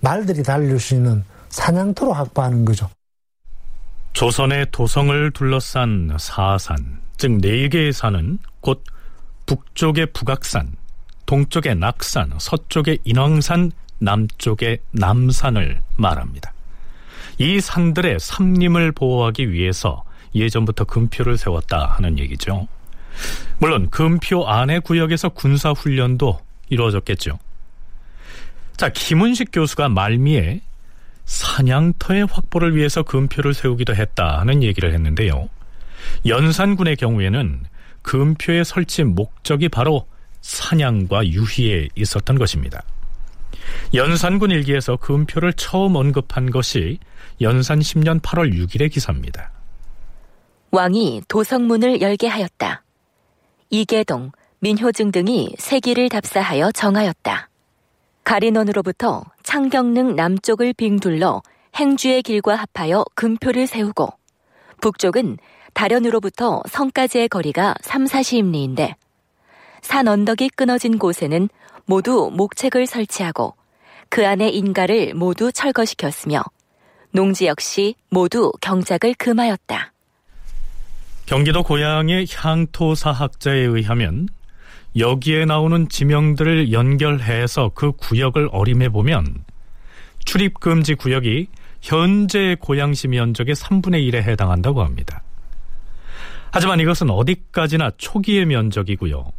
말들이 0.01 0.43
달릴 0.43 0.79
수 0.79 0.95
있는 0.95 1.25
사냥터로 1.49 2.13
확보하는 2.13 2.65
거죠. 2.65 2.89
조선의 4.13 4.67
도성을 4.73 5.31
둘러싼 5.33 6.17
사산, 6.19 7.01
즉 7.17 7.41
네 7.41 7.69
개의 7.69 7.93
산은 7.93 8.39
곧 8.61 8.83
북쪽의 9.47 10.13
북악산, 10.13 10.73
동쪽의 11.27 11.77
낙산, 11.77 12.33
서쪽의 12.39 12.99
인왕산, 13.05 13.73
남쪽의 14.01 14.79
남산을 14.93 15.81
말합니다. 15.97 16.53
이 17.39 17.61
산들의 17.61 18.19
삼림을 18.21 18.93
보호하기 18.93 19.53
위해서 19.53 20.05
예전부터 20.35 20.85
금표를 20.85 21.39
세웠다 21.39 21.87
하는 21.87 22.19
얘기죠. 22.19 22.67
물론 23.59 23.91
금표 23.91 24.47
안의 24.47 24.81
구역에서 24.83 25.31
군사 25.31 25.71
훈련도 25.71 26.39
이루어졌겠죠. 26.69 27.39
자, 28.77 28.89
김은식 28.91 29.51
교수가 29.53 29.89
말미에 29.89 30.61
사냥터의 31.25 32.27
확보를 32.27 32.77
위해서 32.77 33.03
금표를 33.03 33.53
세우기도 33.53 33.95
했다 33.95 34.39
하는 34.39 34.63
얘기를 34.63 34.93
했는데요. 34.95 35.49
연산군의 36.27 36.97
경우에는 36.97 37.65
금표의 38.03 38.65
설치 38.65 39.05
목적이 39.05 39.69
바로 39.69 40.07
사냥과 40.41 41.27
유희에 41.27 41.89
있었던 41.97 42.39
것입니다. 42.39 42.83
연산군 43.93 44.51
일기에서 44.51 44.97
금표를 44.97 45.53
처음 45.55 45.97
언급한 45.97 46.51
것이 46.51 46.99
연산 47.41 47.81
10년 47.81 48.21
8월 48.23 48.55
6일의 48.55 48.91
기사입니다. 48.91 49.51
왕이 50.71 51.23
도성문을 51.29 52.01
열게 52.01 52.29
하였다. 52.29 52.83
이계동, 53.71 54.33
민효증 54.61 55.13
등이 55.13 55.55
세기를 55.59 56.09
답사하여 56.09 56.73
정하였다. 56.73 57.49
가린원으로부터 58.25 59.25
창경릉 59.43 60.17
남쪽을 60.17 60.73
빙둘러 60.73 61.43
행주의 61.77 62.23
길과 62.23 62.57
합하여 62.57 63.05
금표를 63.15 63.67
세우고 63.67 64.09
북쪽은 64.81 65.39
다련으로부터 65.75 66.63
성까지의 66.69 67.29
거리가 67.29 67.75
3, 67.83 68.05
40리인데 68.05 68.95
산 69.81 70.09
언덕이 70.09 70.51
끊어진 70.51 70.99
곳에는 70.99 71.49
모두 71.85 72.31
목책을 72.35 72.87
설치하고 72.87 73.55
그 74.09 74.27
안에 74.27 74.49
인가를 74.49 75.15
모두 75.15 75.53
철거시켰으며 75.53 76.43
농지 77.11 77.47
역시 77.47 77.95
모두 78.09 78.53
경작을 78.61 79.15
금하였다. 79.15 79.93
경기도 81.29 81.63
고양의 81.63 82.27
향토사학자에 82.33 83.59
의하면 83.59 84.29
여기에 84.97 85.45
나오는 85.45 85.87
지명들을 85.91 86.73
연결해서 86.73 87.73
그 87.75 87.93
구역을 87.93 88.49
어림해 88.51 88.89
보면 88.89 89.45
출입금지 90.25 90.95
구역이 90.95 91.49
현재 91.83 92.57
고양시 92.59 93.09
면적의 93.09 93.55
3분의 93.57 94.11
1에 94.11 94.23
해당한다고 94.23 94.83
합니다. 94.83 95.23
하지만 96.51 96.81
이것은 96.81 97.11
어디까지나 97.11 97.91
초기의 97.99 98.47
면적이고요. 98.47 99.31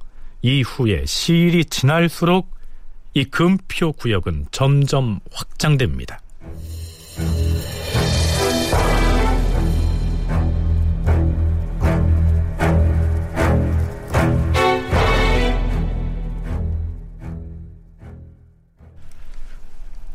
이후에 0.43 1.07
시일이 1.07 1.65
지날수록 1.65 2.51
이 3.15 3.23
금표 3.25 3.93
구역은 3.93 4.45
점점 4.51 5.19
확장됩니다. 5.31 6.19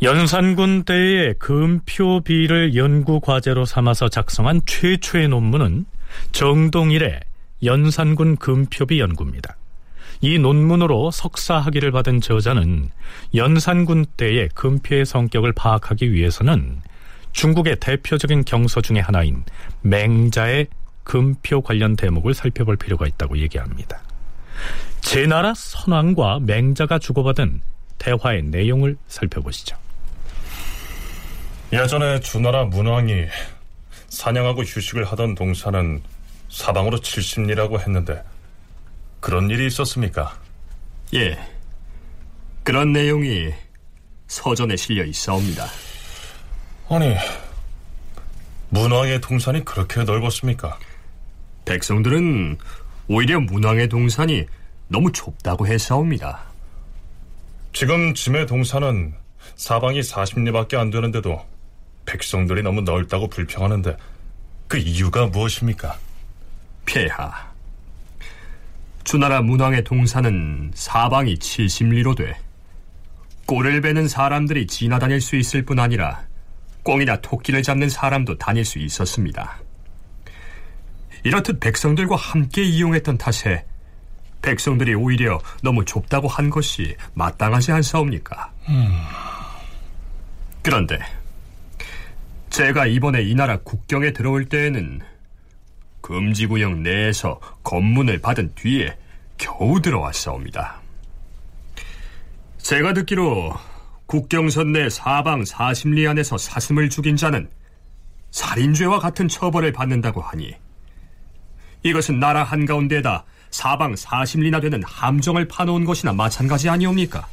연산군 0.04 0.84
때의 0.84 1.32
금표비를 1.38 2.76
연구 2.76 3.20
과제로 3.20 3.64
삼아서 3.64 4.10
작성한 4.10 4.60
최초의 4.66 5.28
논문은 5.28 5.86
정동일의 6.30 7.20
연산군 7.64 8.36
금표비 8.36 9.00
연구입니다. 9.00 9.56
이 10.20 10.38
논문으로 10.38 11.10
석사 11.10 11.56
학위를 11.56 11.90
받은 11.90 12.20
저자는 12.20 12.90
연산군 13.34 14.04
때의 14.18 14.50
금표의 14.54 15.06
성격을 15.06 15.54
파악하기 15.54 16.12
위해서는 16.12 16.82
중국의 17.32 17.76
대표적인 17.80 18.44
경서 18.44 18.82
중의 18.82 19.00
하나인 19.00 19.42
맹자의 19.80 20.66
금표 21.04 21.62
관련 21.62 21.96
대목을 21.96 22.34
살펴볼 22.34 22.76
필요가 22.76 23.06
있다고 23.06 23.38
얘기합니다. 23.38 24.02
제나라 25.00 25.54
선왕과 25.54 26.40
맹자가 26.42 26.98
주고받은 26.98 27.62
대화의 27.96 28.42
내용을 28.42 28.98
살펴보시죠. 29.08 29.82
예전에 31.74 32.20
주나라 32.20 32.64
문왕이 32.64 33.26
사냥하고 34.08 34.62
휴식을 34.62 35.06
하던 35.06 35.34
동산은 35.34 36.04
사방으로 36.48 36.98
70리라고 36.98 37.80
했는데 37.80 38.22
그런 39.18 39.50
일이 39.50 39.66
있었습니까? 39.66 40.38
예. 41.14 41.36
그런 42.62 42.92
내용이 42.92 43.52
서전에 44.28 44.76
실려 44.76 45.04
있사옵니다. 45.04 45.66
아니, 46.90 47.16
문왕의 48.68 49.20
동산이 49.20 49.64
그렇게 49.64 50.04
넓었습니까? 50.04 50.78
백성들은 51.64 52.56
오히려 53.08 53.40
문왕의 53.40 53.88
동산이 53.88 54.46
너무 54.86 55.10
좁다고 55.10 55.66
했사옵니다. 55.66 56.40
지금 57.72 58.14
짐의 58.14 58.46
동산은 58.46 59.14
사방이 59.56 60.02
40리밖에 60.02 60.76
안 60.76 60.90
되는데도 60.90 61.53
백성들이 62.06 62.62
너무 62.62 62.82
넓다고 62.82 63.28
불평하는데 63.28 63.96
그 64.68 64.78
이유가 64.78 65.26
무엇입니까? 65.26 65.96
폐하. 66.86 67.52
주나라 69.04 69.42
문왕의 69.42 69.84
동산은 69.84 70.72
사방이 70.74 71.34
70리로 71.36 72.16
돼 72.16 72.38
꼴을 73.46 73.82
베는 73.82 74.08
사람들이 74.08 74.66
지나다닐 74.66 75.20
수 75.20 75.36
있을 75.36 75.64
뿐 75.64 75.78
아니라 75.78 76.24
꽁이나 76.82 77.20
토끼를 77.20 77.62
잡는 77.62 77.88
사람도 77.88 78.38
다닐 78.38 78.64
수 78.64 78.78
있었습니다. 78.78 79.58
이렇듯 81.24 81.60
백성들과 81.60 82.16
함께 82.16 82.62
이용했던 82.62 83.18
탓에 83.18 83.64
백성들이 84.42 84.94
오히려 84.94 85.40
너무 85.62 85.84
좁다고 85.84 86.28
한 86.28 86.50
것이 86.50 86.96
마땅하지 87.14 87.72
않사옵니까? 87.72 88.52
음... 88.68 89.02
그런데 90.62 90.98
제가 92.54 92.86
이번에 92.86 93.20
이 93.22 93.34
나라 93.34 93.56
국경에 93.56 94.12
들어올 94.12 94.44
때에는 94.44 95.00
금지구역 96.02 96.78
내에서 96.82 97.40
검문을 97.64 98.20
받은 98.20 98.54
뒤에 98.54 98.96
겨우 99.36 99.82
들어왔사옵니다. 99.82 100.80
제가 102.58 102.92
듣기로 102.92 103.52
국경선 104.06 104.70
내 104.70 104.88
사방 104.88 105.42
40리 105.42 106.08
안에서 106.08 106.38
사슴을 106.38 106.90
죽인 106.90 107.16
자는 107.16 107.50
살인죄와 108.30 109.00
같은 109.00 109.26
처벌을 109.26 109.72
받는다고 109.72 110.20
하니 110.20 110.54
이것은 111.82 112.20
나라 112.20 112.44
한가운데에다 112.44 113.24
사방 113.50 113.94
40리나 113.94 114.62
되는 114.62 114.80
함정을 114.84 115.48
파놓은 115.48 115.84
것이나 115.84 116.12
마찬가지 116.12 116.68
아니옵니까? 116.68 117.26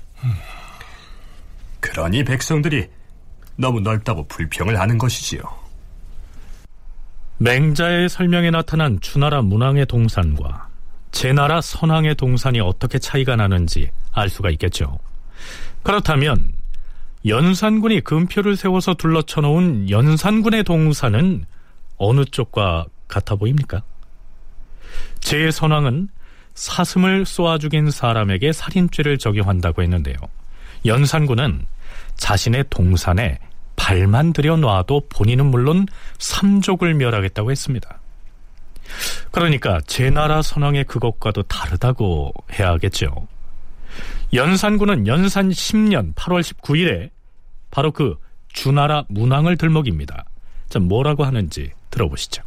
그러니 1.79 2.23
백성들이 2.23 2.89
너무 3.61 3.79
넓다고 3.79 4.27
불평을 4.27 4.79
하는 4.79 4.97
것이지요. 4.97 5.41
맹자의 7.37 8.09
설명에 8.09 8.51
나타난 8.51 8.99
주나라 8.99 9.41
문왕의 9.41 9.85
동산과 9.85 10.67
제나라 11.11 11.61
선왕의 11.61 12.15
동산이 12.15 12.59
어떻게 12.59 12.99
차이가 12.99 13.35
나는지 13.35 13.89
알 14.11 14.29
수가 14.29 14.49
있겠죠. 14.51 14.97
그렇다면 15.83 16.53
연산군이 17.25 18.01
금표를 18.01 18.55
세워서 18.55 18.95
둘러쳐 18.95 19.41
놓은 19.41 19.89
연산군의 19.89 20.63
동사는 20.63 21.45
어느 21.97 22.25
쪽과 22.25 22.85
같아 23.07 23.35
보입니까? 23.35 23.83
제 25.19 25.51
선왕은 25.51 26.09
사슴을 26.55 27.25
쏘아 27.25 27.59
죽인 27.59 27.91
사람에게 27.91 28.51
살인죄를 28.51 29.17
적용한다고 29.19 29.83
했는데요. 29.83 30.15
연산군은 30.85 31.65
자신의 32.17 32.65
동산에 32.69 33.37
발만 33.81 34.31
들여놔도 34.31 35.07
본인은 35.09 35.47
물론 35.47 35.87
삼족을 36.19 36.93
멸하겠다고 36.93 37.49
했습니다. 37.49 37.99
그러니까 39.31 39.79
제 39.87 40.11
나라 40.11 40.43
선왕의 40.43 40.83
그것과도 40.83 41.41
다르다고 41.43 42.31
해야 42.53 42.69
하겠죠. 42.73 43.27
연산군은 44.33 45.07
연산 45.07 45.49
10년 45.49 46.13
8월 46.13 46.41
19일에 46.41 47.09
바로 47.71 47.91
그 47.91 48.17
주나라 48.49 49.03
문왕을 49.09 49.57
들먹입니다. 49.57 50.25
자, 50.69 50.77
뭐라고 50.77 51.25
하는지 51.25 51.71
들어보시죠. 51.89 52.43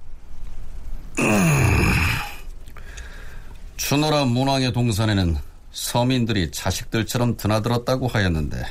주노라 3.77 4.25
문왕의 4.27 4.73
동산에는 4.73 5.37
서민들이 5.73 6.53
자식들처럼 6.53 7.37
드나들었다고 7.37 8.07
하였는데 8.07 8.65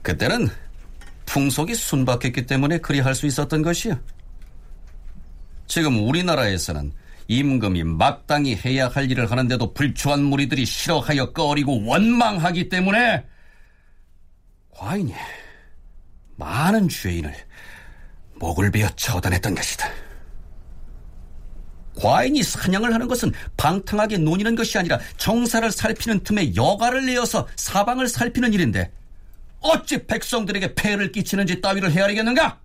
그때는 0.00 0.48
풍속이 1.32 1.74
순박했기 1.74 2.44
때문에 2.44 2.76
그리할 2.76 3.14
수 3.14 3.24
있었던 3.24 3.62
것이요. 3.62 3.98
지금 5.66 6.06
우리나라에서는 6.06 6.92
임금이 7.26 7.84
마땅히 7.84 8.54
해야 8.54 8.88
할 8.88 9.10
일을 9.10 9.30
하는데도 9.30 9.72
불초한 9.72 10.22
무리들이 10.22 10.66
싫어하여 10.66 11.32
꺼리고 11.32 11.86
원망하기 11.86 12.68
때문에 12.68 13.24
과인이 14.72 15.14
많은 16.36 16.90
죄인을 16.90 17.34
목을 18.34 18.70
베어 18.70 18.90
처단했던 18.90 19.54
것이다. 19.54 19.88
과인이 21.98 22.42
사냥을 22.42 22.92
하는 22.92 23.08
것은 23.08 23.32
방탕하게 23.56 24.18
논이는 24.18 24.54
것이 24.54 24.76
아니라 24.76 24.98
정사를 25.16 25.70
살피는 25.70 26.24
틈에 26.24 26.54
여가를 26.54 27.06
내어서 27.06 27.48
사방을 27.56 28.08
살피는 28.08 28.52
일인데 28.52 28.92
어찌 29.62 30.06
백성들에게 30.06 30.74
폐를 30.74 31.12
끼치는지 31.12 31.60
따위를 31.60 31.92
헤아리겠는가? 31.92 32.60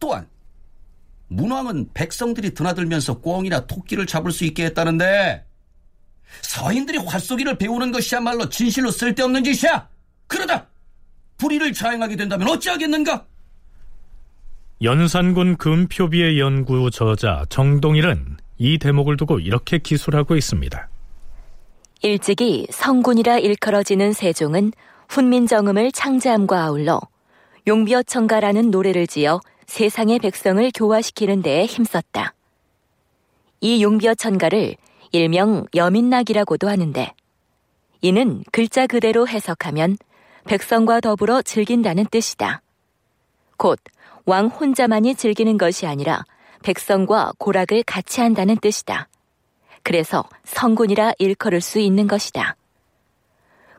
또한 0.00 0.26
문왕은 1.28 1.90
백성들이 1.94 2.54
드나들면서 2.54 3.20
꿩이나 3.20 3.66
토끼를 3.66 4.06
잡을 4.06 4.32
수 4.32 4.44
있게 4.44 4.66
했다는데 4.66 5.44
서인들이 6.42 6.98
활쏘기를 6.98 7.58
배우는 7.58 7.92
것이야말로 7.92 8.48
진실로 8.48 8.90
쓸데없는 8.90 9.44
짓이야. 9.44 9.88
그러다 10.26 10.66
불의를 11.38 11.72
자행하게 11.72 12.16
된다면 12.16 12.48
어찌하겠는가? 12.48 13.26
연산군 14.82 15.58
금표비의 15.58 16.40
연구 16.40 16.90
저자 16.90 17.44
정동일은 17.48 18.38
이 18.58 18.78
대목을 18.78 19.16
두고 19.16 19.38
이렇게 19.38 19.78
기술하고 19.78 20.36
있습니다. 20.36 20.88
일찍이 22.02 22.66
성군이라 22.70 23.38
일컬어지는 23.38 24.12
세종은 24.12 24.72
훈민정음을 25.12 25.92
창제함과 25.92 26.64
아울러 26.64 26.98
용비어청가라는 27.66 28.70
노래를 28.70 29.06
지어 29.06 29.40
세상의 29.66 30.18
백성을 30.20 30.70
교화시키는 30.74 31.42
데에 31.42 31.66
힘썼다. 31.66 32.32
이 33.60 33.82
용비어천가를 33.82 34.76
일명 35.12 35.66
여민낙이라고도 35.74 36.70
하는데 36.70 37.12
이는 38.00 38.42
글자 38.52 38.86
그대로 38.86 39.28
해석하면 39.28 39.98
백성과 40.46 41.00
더불어 41.00 41.42
즐긴다는 41.42 42.06
뜻이다. 42.06 42.62
곧 43.58 43.78
왕 44.24 44.46
혼자만이 44.46 45.16
즐기는 45.16 45.58
것이 45.58 45.86
아니라 45.86 46.24
백성과 46.62 47.32
고락을 47.38 47.82
같이 47.82 48.20
한다는 48.22 48.56
뜻이다. 48.56 49.08
그래서 49.82 50.24
성군이라 50.44 51.14
일컬을 51.18 51.60
수 51.60 51.80
있는 51.80 52.06
것이다. 52.06 52.56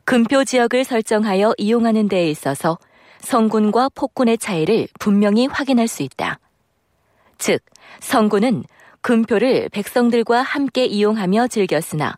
금표 0.05 0.43
지역을 0.43 0.83
설정하여 0.83 1.53
이용하는 1.57 2.07
데에 2.07 2.29
있어서 2.29 2.77
성군과 3.19 3.89
폭군의 3.95 4.37
차이를 4.37 4.87
분명히 4.99 5.47
확인할 5.47 5.87
수 5.87 6.03
있다. 6.03 6.39
즉, 7.37 7.61
성군은 7.99 8.63
금표를 9.01 9.69
백성들과 9.69 10.41
함께 10.41 10.85
이용하며 10.85 11.47
즐겼으나 11.47 12.17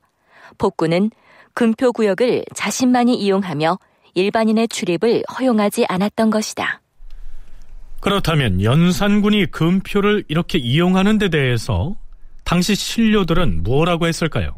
폭군은 0.58 1.12
금표 1.54 1.94
구역을 1.94 2.46
자신만이 2.54 3.16
이용하며 3.16 3.80
일반인의 4.14 4.68
출입을 4.68 5.24
허용하지 5.38 5.86
않았던 5.88 6.30
것이다. 6.30 6.82
그렇다면 8.00 8.62
연산군이 8.62 9.48
금표를 9.48 10.26
이렇게 10.28 10.58
이용하는 10.58 11.18
데 11.18 11.30
대해서 11.30 11.96
당시 12.44 12.76
신료들은 12.76 13.64
뭐라고 13.64 14.08
했을까요? 14.08 14.56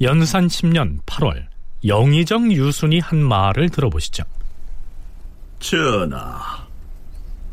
연산 0.00 0.48
10년 0.48 1.00
8월 1.06 1.51
영의정 1.84 2.52
유순이 2.52 3.00
한 3.00 3.18
말을 3.18 3.70
들어보시죠. 3.70 4.24
전하, 5.58 6.66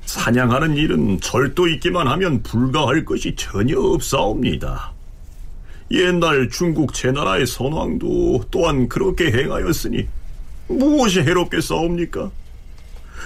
사냥하는 0.06 0.76
일은 0.76 1.20
절도 1.20 1.68
있기만 1.68 2.08
하면 2.08 2.42
불가할 2.44 3.06
것이 3.06 3.36
전혀 3.36 3.80
없사옵니다. 3.80 4.94
옛날 5.92 6.50
중국 6.50 6.94
제나라의 6.94 7.48
선왕도 7.48 8.46
또한 8.52 8.88
그렇게 8.88 9.32
행하였으니 9.32 10.08
무엇이 10.68 11.22
해롭겠사옵니까? 11.22 12.30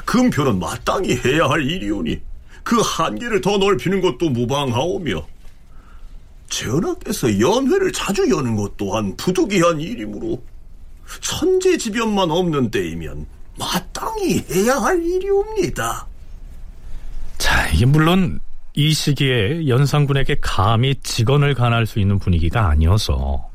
금표는 0.05 0.59
마땅히 0.59 1.15
해야 1.23 1.45
할 1.45 1.69
일이오니 1.69 2.21
그 2.63 2.79
한계를 2.79 3.41
더 3.41 3.57
넓히는 3.57 4.01
것도 4.01 4.29
무방하오며 4.29 5.27
전하께서 6.49 7.39
연회를 7.39 7.91
자주 7.91 8.29
여는 8.29 8.55
것 8.55 8.77
또한 8.77 9.15
부득이한 9.17 9.81
일이므로 9.81 10.41
천재지변만 11.21 12.31
없는 12.31 12.71
때이면 12.71 13.25
마땅히 13.57 14.43
해야 14.49 14.75
할 14.75 15.01
일이옵니다. 15.03 16.07
자, 17.37 17.67
이게 17.69 17.85
물론 17.85 18.39
이 18.73 18.93
시기에 18.93 19.67
연산군에게 19.67 20.37
감히 20.41 20.95
직언을 20.95 21.53
간할 21.53 21.85
수 21.85 21.99
있는 21.99 22.17
분위기가 22.17 22.69
아니어서 22.69 23.49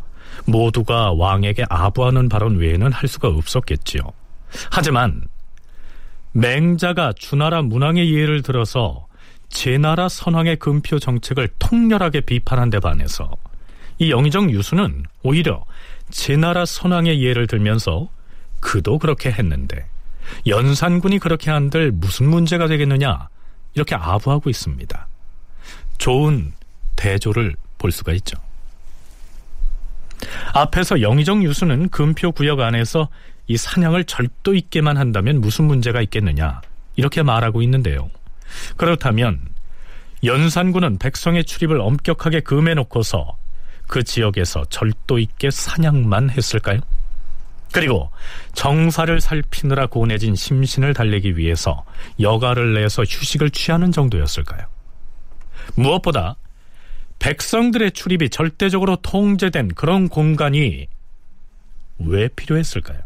모두가 0.44 1.12
왕에게 1.12 1.64
아부하는 1.68 2.28
발언 2.28 2.56
외에는 2.56 2.92
할 2.92 3.08
수가 3.08 3.28
없었겠지요. 3.28 4.02
하지만 4.70 5.22
맹자가 6.32 7.14
주나라 7.18 7.62
문왕의 7.62 8.14
예를 8.14 8.42
들어서 8.42 9.06
제나라 9.48 10.08
선왕의 10.08 10.56
금표 10.56 10.98
정책을 10.98 11.48
통렬하게 11.58 12.20
비판한 12.20 12.70
데 12.70 12.78
반해서 12.78 13.30
이 13.98 14.10
영의정 14.10 14.50
유수는 14.50 15.04
오히려 15.22 15.64
제 16.10 16.36
나라 16.36 16.64
선왕의 16.64 17.22
예를 17.22 17.46
들면서 17.46 18.08
그도 18.60 18.98
그렇게 18.98 19.30
했는데 19.30 19.86
연산군이 20.46 21.18
그렇게 21.18 21.50
한들 21.50 21.92
무슨 21.92 22.28
문제가 22.28 22.66
되겠느냐 22.66 23.28
이렇게 23.74 23.94
아부하고 23.94 24.50
있습니다. 24.50 25.06
좋은 25.98 26.52
대조를 26.96 27.54
볼 27.78 27.92
수가 27.92 28.12
있죠. 28.14 28.36
앞에서 30.52 31.00
영의정 31.00 31.44
유수는 31.44 31.90
금표 31.90 32.32
구역 32.32 32.60
안에서 32.60 33.08
이 33.46 33.56
사냥을 33.56 34.04
절도 34.04 34.54
있게만 34.54 34.96
한다면 34.96 35.40
무슨 35.40 35.66
문제가 35.66 36.02
있겠느냐 36.02 36.60
이렇게 36.96 37.22
말하고 37.22 37.62
있는데요. 37.62 38.10
그렇다면 38.76 39.40
연산군은 40.24 40.98
백성의 40.98 41.44
출입을 41.44 41.80
엄격하게 41.80 42.40
금해놓고서 42.40 43.36
그 43.88 44.04
지역에서 44.04 44.66
절도 44.66 45.18
있게 45.18 45.50
사냥만 45.50 46.30
했을까요? 46.30 46.80
그리고 47.72 48.10
정사를 48.54 49.20
살피느라 49.20 49.86
고뇌진 49.86 50.36
심신을 50.36 50.94
달래기 50.94 51.36
위해서 51.36 51.84
여가를 52.20 52.74
내서 52.74 53.02
휴식을 53.02 53.50
취하는 53.50 53.90
정도였을까요? 53.90 54.66
무엇보다 55.74 56.36
백성들의 57.18 57.92
출입이 57.92 58.30
절대적으로 58.30 58.96
통제된 58.96 59.74
그런 59.74 60.08
공간이 60.08 60.86
왜 61.98 62.28
필요했을까요? 62.28 63.00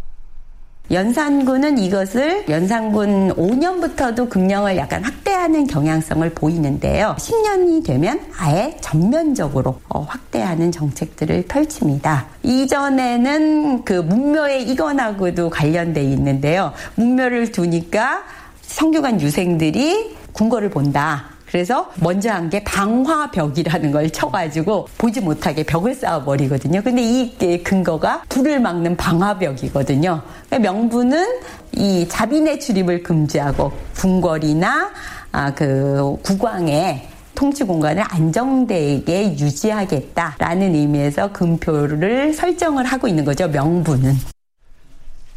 연산군은 0.92 1.78
이것을 1.78 2.44
연산군 2.50 3.30
5년부터도 3.34 4.28
금령을 4.28 4.76
약간 4.76 5.02
확대하는 5.02 5.66
경향성을 5.66 6.28
보이는데요. 6.34 7.16
10년이 7.18 7.82
되면 7.82 8.20
아예 8.36 8.76
전면적으로 8.82 9.80
어, 9.88 10.02
확대하는 10.02 10.70
정책들을 10.70 11.46
펼칩니다. 11.48 12.26
이전에는 12.42 13.84
그 13.84 13.94
문묘의 13.94 14.68
이건하고도 14.68 15.48
관련돼 15.48 16.04
있는데요. 16.04 16.74
문묘를 16.96 17.52
두니까 17.52 18.24
성규관 18.60 19.22
유생들이 19.22 20.14
궁궐을 20.34 20.68
본다. 20.68 21.31
그래서 21.52 21.92
먼저 21.96 22.30
한 22.32 22.48
게 22.48 22.64
방화벽이라는 22.64 23.92
걸 23.92 24.10
쳐가지고 24.10 24.88
보지 24.98 25.20
못하게 25.20 25.62
벽을 25.62 25.94
쌓아버리거든요. 25.94 26.82
근데 26.82 27.02
이 27.02 27.62
근거가 27.62 28.24
불을 28.28 28.60
막는 28.60 28.96
방화벽이거든요. 28.96 30.22
그러니까 30.46 30.58
명분은 30.58 31.40
이 31.72 32.06
자빈의 32.08 32.60
출입을 32.60 33.02
금지하고 33.02 33.72
궁궐이나 33.96 34.90
아, 35.32 35.54
그 35.54 36.16
국왕의 36.22 37.08
통치 37.34 37.64
공간을 37.64 38.02
안정되게 38.06 39.38
유지하겠다라는 39.38 40.74
의미에서 40.74 41.32
금표를 41.32 42.34
설정을 42.34 42.84
하고 42.84 43.08
있는 43.08 43.24
거죠. 43.24 43.48
명분은. 43.48 44.14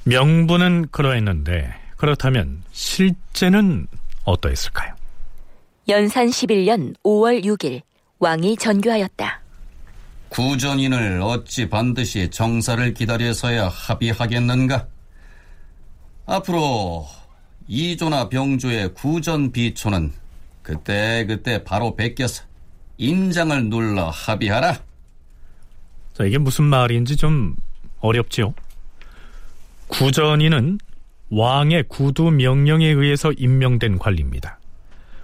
명분은 0.04 0.88
그러했는데 0.92 1.74
그렇다면 1.98 2.62
실제는 2.74 3.88
어떠했을까요? 4.26 4.94
연산 5.88 6.28
11년 6.28 6.96
5월 7.04 7.44
6일 7.44 7.82
왕이 8.20 8.58
전교하였다. 8.58 9.42
구전인을 10.30 11.22
어찌 11.22 11.70
반드시 11.70 12.30
정사를 12.30 12.94
기다려서야 12.94 13.68
합의하겠는가? 13.68 14.88
앞으로 16.26 17.06
이조나 17.68 18.30
병조의 18.30 18.96
구전 18.96 19.52
비초는 19.52 20.12
그때 20.64 21.26
그때 21.28 21.64
바로 21.64 21.96
베껴서 21.96 22.44
인장을 22.98 23.70
눌러 23.70 24.10
합의하라. 24.10 24.80
자, 26.14 26.24
이게 26.24 26.38
무슨 26.40 26.66
말인지 26.66 27.16
좀 27.16 27.56
어렵지요. 28.00 28.56
구전인은 29.88 30.80
왕의 31.30 31.84
구두 31.90 32.32
명령에 32.32 32.88
의해서 32.88 33.32
임명된 33.32 34.00
관리입니다. 34.00 34.60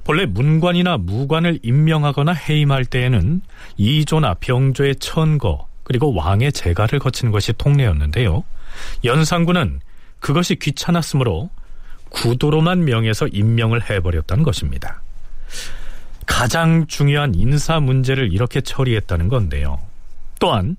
본래 0.03 0.25
문관이나 0.25 0.97
무관을 0.97 1.59
임명하거나 1.63 2.33
해임할 2.33 2.85
때에는 2.85 3.41
이조나 3.77 4.35
병조의 4.35 4.95
천거 4.97 5.67
그리고 5.83 6.13
왕의 6.13 6.51
재가를 6.53 6.99
거치는 6.99 7.31
것이 7.31 7.53
통례였는데요. 7.53 8.43
연산군은 9.03 9.79
그것이 10.19 10.55
귀찮았으므로 10.55 11.49
구도로만 12.09 12.85
명해서 12.85 13.27
임명을 13.27 13.89
해버렸다는 13.89 14.43
것입니다. 14.43 15.01
가장 16.25 16.87
중요한 16.87 17.35
인사 17.35 17.79
문제를 17.79 18.31
이렇게 18.31 18.61
처리했다는 18.61 19.27
건데요. 19.27 19.79
또한 20.39 20.77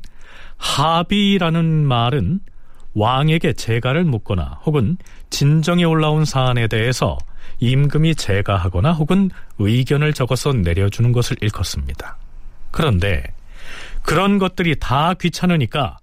합의라는 0.57 1.65
말은 1.87 2.41
왕에게 2.95 3.55
재가를 3.55 4.05
묻거나 4.05 4.61
혹은 4.65 4.97
진정에 5.31 5.85
올라온 5.85 6.25
사안에 6.25 6.69
대해서 6.69 7.19
임금이 7.63 8.17
재가하거나 8.17 8.93
혹은 8.93 9.31
의견을 9.61 10.15
적어서 10.15 10.53
내려주는 10.53 11.13
것을 11.13 11.37
일컫습니다. 11.41 12.17
그런데 12.73 13.23
그런 14.03 14.39
것들이 14.39 14.75
다 14.81 15.15
귀찮으니까 15.15 15.99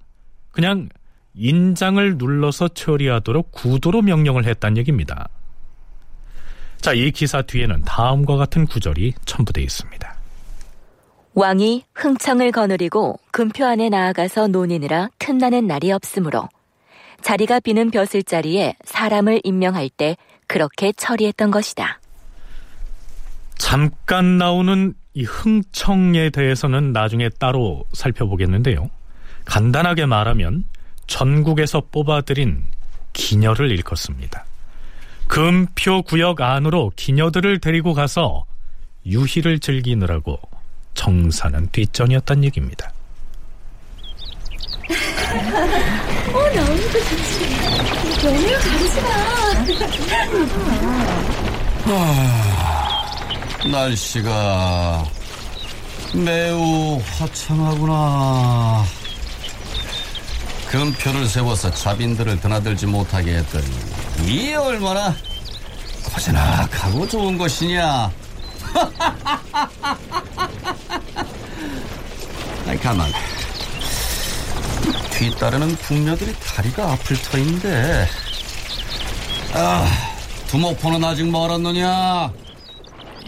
그냥 0.51 0.87
인장을 1.33 2.17
눌러서 2.17 2.69
처리하도록 2.69 3.51
구도로 3.51 4.01
명령을 4.01 4.45
했단 4.45 4.77
얘기입니다. 4.77 5.27
자, 6.79 6.93
이 6.93 7.11
기사 7.11 7.41
뒤에는 7.41 7.81
다음과 7.81 8.37
같은 8.37 8.65
구절이 8.65 9.15
첨부되어 9.25 9.61
있습니다. 9.61 10.15
왕이 11.33 11.83
흥청을 11.93 12.53
거느리고 12.53 13.19
금표 13.31 13.65
안에 13.65 13.89
나아가서 13.89 14.47
논의느라 14.47 15.09
틈나는 15.19 15.67
날이 15.67 15.91
없으므로 15.91 16.47
자리가 17.21 17.59
비는 17.59 17.91
벼슬 17.91 18.23
자리에 18.23 18.75
사람을 18.85 19.41
임명할 19.43 19.89
때 19.89 20.15
그렇게 20.49 20.91
처리했던 20.91 21.51
것이다. 21.51 22.01
잠깐 23.57 24.37
나오는 24.39 24.95
이 25.13 25.23
흥청에 25.23 26.31
대해서는 26.31 26.91
나중에 26.91 27.29
따로 27.29 27.85
살펴보겠는데요. 27.93 28.89
간단하게 29.45 30.07
말하면 30.07 30.65
전국에서 31.07 31.83
뽑아들인 31.91 32.63
기녀를 33.13 33.69
일컫습니다. 33.71 34.45
금표 35.27 36.01
구역 36.01 36.41
안으로 36.41 36.91
기녀들을 36.95 37.59
데리고 37.59 37.93
가서 37.93 38.45
유희를 39.05 39.59
즐기느라고 39.59 40.39
정사는 40.95 41.69
뒷전이었단 41.71 42.43
얘기입니다. 42.45 42.91
어, 46.33 46.49
나오니까 46.55 46.99
좋지. 46.99 48.25
연애가 48.25 48.59
가지마. 48.59 49.09
날씨가 53.71 55.03
매우 56.13 57.01
화창하구나. 57.17 58.83
금표를 60.67 61.27
세워서 61.27 61.71
자빈들을 61.71 62.39
드나들지 62.41 62.85
못하게 62.85 63.37
했더니 63.37 63.65
이 64.25 64.53
얼마나 64.53 65.15
고즈넉하고 66.13 67.07
좋은 67.07 67.37
것이냐. 67.37 68.11
아이 72.67 72.77
가만. 72.79 73.09
뒤따르는 75.19 75.75
궁녀들이 75.75 76.33
다리가 76.39 76.93
아플 76.93 77.21
터인데. 77.21 78.07
아, 79.53 79.85
두목포는 80.47 81.03
아직 81.03 81.29
멀었느냐? 81.29 82.31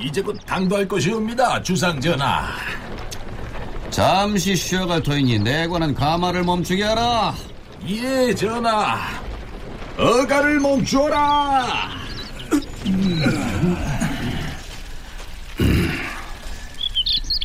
이제 0.01 0.21
곧 0.21 0.39
당도할 0.45 0.87
것이옵니다, 0.87 1.61
주상전하. 1.61 2.47
잠시 3.89 4.55
쉬어갈 4.55 5.03
터이니 5.03 5.39
내관은 5.39 5.93
가마를 5.93 6.43
멈추게 6.43 6.81
하라. 6.81 7.35
예, 7.89 8.33
전하. 8.35 8.97
어가를 9.97 10.61
멈추어라. 10.61 11.89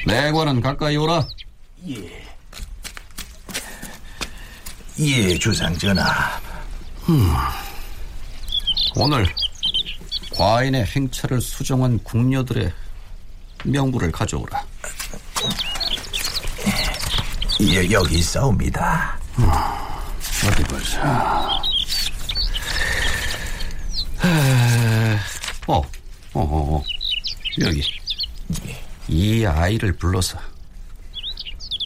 내관은 0.06 0.60
가까이 0.60 0.96
오라. 0.96 1.26
예. 1.88 2.25
예, 4.98 5.38
주상 5.38 5.76
전하. 5.76 6.40
음. 7.08 7.34
오늘 8.96 9.26
과인의 10.34 10.86
행차를 10.86 11.40
수정한 11.40 11.98
궁녀들의 12.02 12.72
명부를 13.64 14.10
가져오라. 14.10 14.64
예, 17.60 17.90
여기 17.90 18.18
있사옵니다. 18.18 19.18
음, 19.38 19.48
어디 20.48 20.62
보자. 20.64 21.60
어, 25.66 25.76
어, 25.76 26.40
어, 26.40 26.76
어. 26.76 26.84
여기. 27.60 27.82
이 29.08 29.44
아이를 29.44 29.92
불러서 29.92 30.38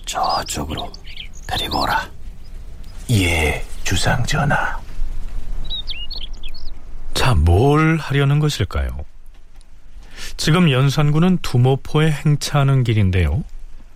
저쪽으로 0.06 0.90
데리고 1.46 1.82
오라. 1.82 2.19
예, 3.10 3.62
주상 3.82 4.22
전하. 4.24 4.78
자, 7.14 7.34
뭘 7.34 7.96
하려는 7.96 8.38
것일까요? 8.38 9.04
지금 10.36 10.70
연산군은 10.70 11.38
두모포에 11.42 12.10
행차하는 12.10 12.84
길인데요. 12.84 13.42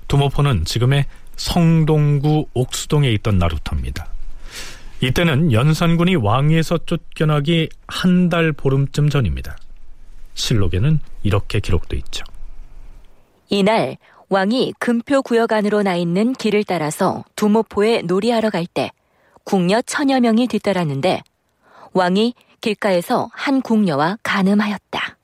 두모포는 0.09 0.64
지금의 0.64 1.07
성동구 1.37 2.46
옥수동에 2.55 3.11
있던 3.12 3.38
나루터입니다. 3.38 4.07
이때는 5.00 5.53
연산군이 5.53 6.16
왕위에서 6.16 6.79
쫓겨나기 6.87 7.68
한 7.87 8.29
달 8.29 8.53
보름쯤 8.53 9.11
전입니다. 9.11 9.57
실록에는 10.35 10.98
이렇게 11.22 11.61
기록돼 11.61 11.96
있죠. 11.98 12.24
이날 13.50 13.96
왕이 14.31 14.72
금표 14.79 15.22
구역 15.22 15.53
안으로 15.53 15.83
나 15.83 15.94
있는 15.94 16.33
길을 16.33 16.64
따라서 16.64 17.24
두모포에 17.37 18.03
놀이하러 18.03 18.50
갈 18.50 18.66
때 18.66 18.90
궁녀 19.44 19.80
천여 19.83 20.20
명이 20.20 20.48
뒤따랐는데 20.48 21.22
왕이 21.92 22.35
길가에서 22.61 23.28
한 23.33 23.61
궁녀와 23.61 24.18
간음하였다. 24.22 25.18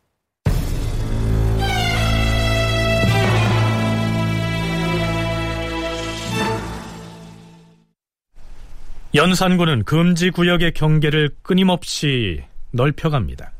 연산군은 9.12 9.85
금지 9.85 10.30
구역의 10.30 10.72
경계를 10.72 11.30
끊임없이 11.42 12.44
넓혀갑니다. 12.70 13.50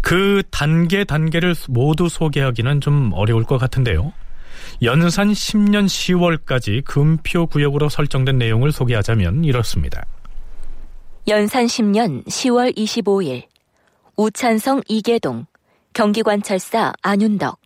그 0.00 0.42
단계 0.50 1.04
단계를 1.04 1.54
모두 1.68 2.08
소개하기는 2.08 2.80
좀 2.80 3.12
어려울 3.12 3.44
것 3.44 3.58
같은데요. 3.58 4.12
연산 4.82 5.32
10년 5.32 5.86
10월까지 5.86 6.84
금표 6.84 7.46
구역으로 7.46 7.88
설정된 7.88 8.38
내용을 8.38 8.72
소개하자면 8.72 9.44
이렇습니다. 9.44 10.04
연산 11.26 11.66
10년 11.66 12.24
10월 12.26 12.76
25일 12.76 13.44
우찬성 14.16 14.82
이계동 14.88 15.46
경기관찰사 15.94 16.92
안윤덕, 17.02 17.58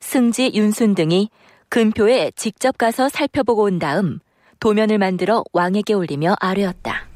승지 0.00 0.50
윤순 0.54 0.94
등이 0.94 1.30
금표에 1.68 2.32
직접 2.36 2.78
가서 2.78 3.08
살펴보고 3.08 3.64
온 3.64 3.78
다음 3.78 4.18
도면을 4.60 4.98
만들어 4.98 5.42
왕에게 5.52 5.94
올리며 5.94 6.36
아뢰었다. 6.38 7.06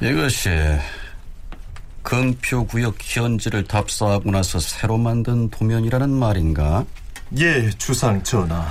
이것이 0.00 0.48
금표 2.02 2.66
구역 2.66 2.96
현지를 3.00 3.64
답사하고 3.64 4.30
나서 4.30 4.58
새로 4.58 4.96
만든 4.96 5.50
도면이라는 5.50 6.10
말인가? 6.10 6.84
예, 7.38 7.70
주상 7.70 8.22
전하. 8.22 8.66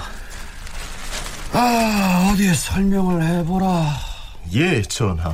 아, 1.53 2.31
어디에 2.33 2.53
설명을 2.53 3.23
해보라. 3.23 3.95
예, 4.53 4.81
전하. 4.81 5.33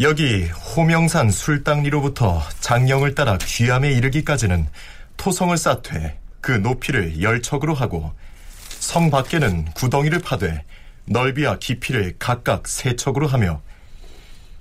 여기 0.00 0.44
호명산 0.44 1.30
술당리로부터 1.30 2.42
장령을 2.60 3.14
따라 3.14 3.38
귀암에 3.38 3.92
이르기까지는 3.92 4.66
토성을 5.16 5.56
쌓되 5.56 6.18
그 6.42 6.52
높이를 6.52 7.22
열척으로 7.22 7.74
하고 7.74 8.12
성 8.68 9.10
밖에는 9.10 9.64
구덩이를 9.74 10.18
파되 10.18 10.64
넓이와 11.06 11.58
깊이를 11.58 12.16
각각 12.18 12.68
세 12.68 12.94
척으로 12.94 13.26
하며 13.26 13.62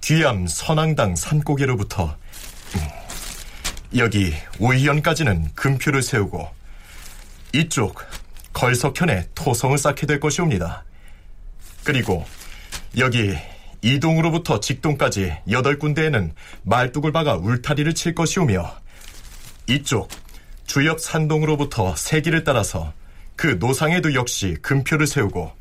귀암 0.05 0.45
선앙당 0.45 1.15
산고개로부터 1.15 2.15
음, 2.75 2.81
여기 3.97 4.35
오희연까지는 4.59 5.55
금표를 5.55 6.03
세우고 6.03 6.47
이쪽 7.53 8.03
걸석현에 8.53 9.29
토성을 9.33 9.75
쌓게 9.75 10.05
될 10.05 10.19
것이옵니다. 10.19 10.83
그리고 11.83 12.23
여기 12.99 13.35
이동으로부터 13.81 14.59
직동까지 14.59 15.37
여덟 15.49 15.79
군데에는 15.79 16.35
말뚝을 16.61 17.11
박아 17.11 17.37
울타리를 17.37 17.95
칠 17.95 18.13
것이오며 18.13 18.75
이쪽 19.65 20.07
주엽 20.67 20.99
산동으로부터 20.99 21.95
세기를 21.95 22.43
따라서 22.43 22.93
그 23.35 23.57
노상에도 23.59 24.13
역시 24.13 24.55
금표를 24.61 25.07
세우고 25.07 25.51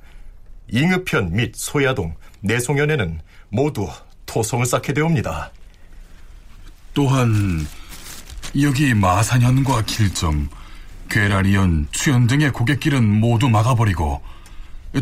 잉읍현 0.69 1.33
및 1.33 1.55
소야동, 1.57 2.15
내송현에는 2.43 3.23
모두 3.49 3.89
토성을 4.27 4.65
쌓게 4.67 4.93
되옵니다. 4.93 5.51
또한 6.95 7.67
여기 8.61 8.95
마산현과 8.95 9.83
길점, 9.83 10.49
괴라리현, 11.11 11.89
추현 11.91 12.27
등의 12.27 12.53
고갯길은 12.53 13.05
모두 13.21 13.49
막아버리고 13.49 14.23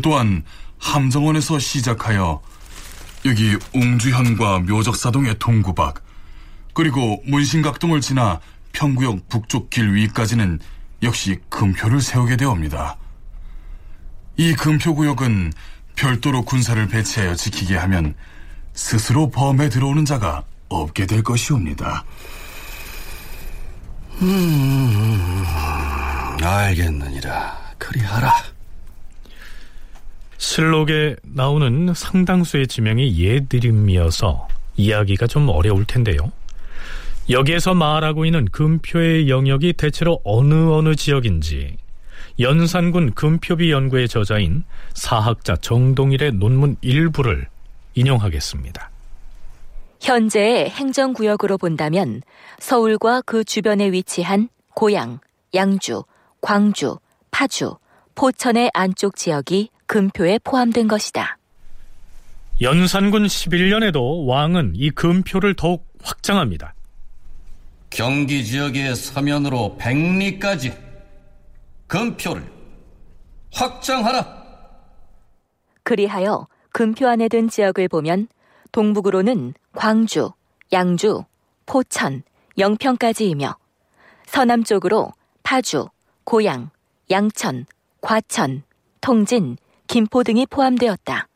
또한 0.01 0.43
함정원에서 0.79 1.59
시작하여 1.59 2.41
여기 3.25 3.57
웅주현과 3.73 4.59
묘적사동의 4.59 5.39
동구박 5.39 6.03
그리고 6.73 7.21
문신각동을 7.25 8.01
지나 8.01 8.41
평구역 8.73 9.29
북쪽 9.29 9.69
길 9.69 9.93
위까지는 9.93 10.59
역시 11.03 11.39
금표를 11.49 12.01
세우게 12.01 12.37
되옵니다. 12.37 12.97
이 14.35 14.53
금표 14.53 14.95
구역은 14.95 15.53
별도로 15.95 16.43
군사를 16.43 16.85
배치하여 16.87 17.35
지키게 17.35 17.77
하면 17.77 18.15
스스로 18.73 19.29
범에 19.29 19.69
들어오는 19.69 20.05
자가 20.05 20.43
없게 20.69 21.05
될 21.05 21.23
것이옵니다. 21.23 22.03
음, 24.21 25.43
알겠느니라. 26.41 27.63
그리하라. 27.77 28.31
실록에 30.37 31.15
나오는 31.23 31.93
상당수의 31.93 32.67
지명이 32.67 33.17
예드림이어서 33.17 34.47
이야기가 34.75 35.27
좀 35.27 35.49
어려울 35.49 35.85
텐데요. 35.85 36.31
여기에서 37.29 37.73
말하고 37.73 38.25
있는 38.25 38.45
금표의 38.45 39.29
영역이 39.29 39.73
대체로 39.73 40.19
어느 40.25 40.53
어느 40.53 40.95
지역인지 40.95 41.77
연산군 42.39 43.13
금표비 43.13 43.71
연구의 43.71 44.09
저자인 44.09 44.63
사학자 44.93 45.55
정동일의 45.55 46.33
논문 46.33 46.75
일부를 46.81 47.47
인용하겠습니다. 47.95 48.89
현재의 50.01 50.69
행정구역으로 50.69 51.57
본다면 51.57 52.21
서울과 52.59 53.21
그 53.21 53.43
주변에 53.43 53.91
위치한 53.91 54.49
고양, 54.75 55.19
양주, 55.53 56.03
광주, 56.41 56.97
파주, 57.31 57.77
포천의 58.15 58.71
안쪽 58.73 59.15
지역이 59.15 59.69
금표에 59.87 60.39
포함된 60.43 60.87
것이다. 60.87 61.37
연산군 62.61 63.25
11년에도 63.25 64.27
왕은 64.27 64.73
이 64.75 64.89
금표를 64.91 65.55
더욱 65.55 65.87
확장합니다. 66.01 66.73
경기 67.89 68.43
지역의 68.43 68.95
서면으로 68.95 69.77
백리까지 69.77 70.73
금표를 71.87 72.43
확장하라. 73.53 74.43
그리하여 75.83 76.47
금표 76.73 77.07
안에 77.07 77.29
든 77.29 77.47
지역을 77.47 77.87
보면 77.87 78.27
동북으로는 78.71 79.53
광주, 79.73 80.31
양주, 80.73 81.23
포천, 81.67 82.23
영평까지이며 82.57 83.55
서남쪽으로 84.25 85.13
파주, 85.43 85.87
고양, 86.23 86.71
양천, 87.11 87.67
과천, 88.01 88.63
통진, 89.01 89.57
김포 89.87 90.23
등이 90.23 90.47
포함되었다. 90.47 91.27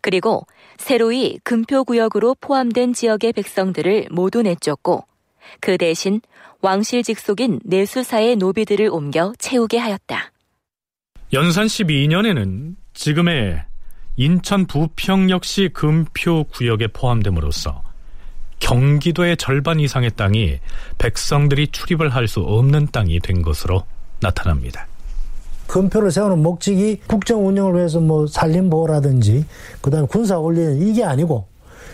그리고 0.00 0.46
새로이 0.78 1.38
금표 1.44 1.84
구역으로 1.84 2.36
포함된 2.40 2.94
지역의 2.94 3.34
백성들을 3.34 4.08
모두 4.10 4.40
내쫓고 4.40 5.04
그 5.60 5.76
대신 5.76 6.22
왕실 6.62 7.02
직속인 7.02 7.60
내수사의 7.64 8.36
노비들을 8.36 8.88
옮겨 8.90 9.34
채우게 9.38 9.76
하였다. 9.76 10.32
연산 11.34 11.66
12년에는 11.66 12.76
지금의 12.94 13.69
인천 14.20 14.66
부평 14.66 15.30
역시 15.30 15.70
금표 15.72 16.44
구역에 16.52 16.88
포함됨으로써 16.88 17.80
경기도의 18.58 19.38
절반 19.38 19.80
이상의 19.80 20.10
땅이 20.14 20.58
백성들이 20.98 21.68
출입을 21.68 22.10
할 22.10 22.28
수 22.28 22.40
없는 22.40 22.88
땅이 22.92 23.20
된 23.20 23.40
것으로 23.40 23.84
나타납니다. 24.20 24.86
금표를 25.68 26.10
세우는 26.10 26.42
목적이 26.42 27.00
국정 27.06 27.46
운영을 27.46 27.76
위해서 27.76 27.98
뭐 27.98 28.26
산림 28.26 28.68
보호라든지 28.68 29.46
그다음에 29.80 30.06
군사 30.06 30.36
올리는 30.36 30.86
이게 30.86 31.02
아니고 31.02 31.46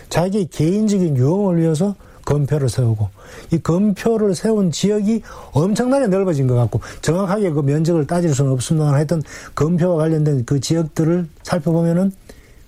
자기 0.09 0.47
개인적인 0.47 1.15
유흥을 1.15 1.61
위해서 1.61 1.95
금표를 2.27 2.67
세우고 2.67 3.09
이 3.51 3.57
금표를 3.57 4.35
세운 4.35 4.69
지역이 4.69 5.21
엄청나게 5.53 6.07
넓어진 6.07 6.45
것 6.45 6.55
같고 6.55 6.81
정확하게 7.01 7.51
그 7.51 7.61
면적을 7.61 8.05
따질 8.05 8.35
수는 8.35 8.51
없습니다만 8.51 8.93
하여튼 8.93 9.23
금표와 9.53 9.95
관련된 9.95 10.43
그 10.45 10.59
지역들을 10.59 11.27
살펴보면은 11.43 12.11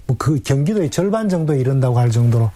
뭐 0.07 0.15
그 0.17 0.39
경기도의 0.41 0.89
절반 0.89 1.27
정도에 1.27 1.59
이른다고 1.59 1.99
할 1.99 2.09
정도로 2.09 2.49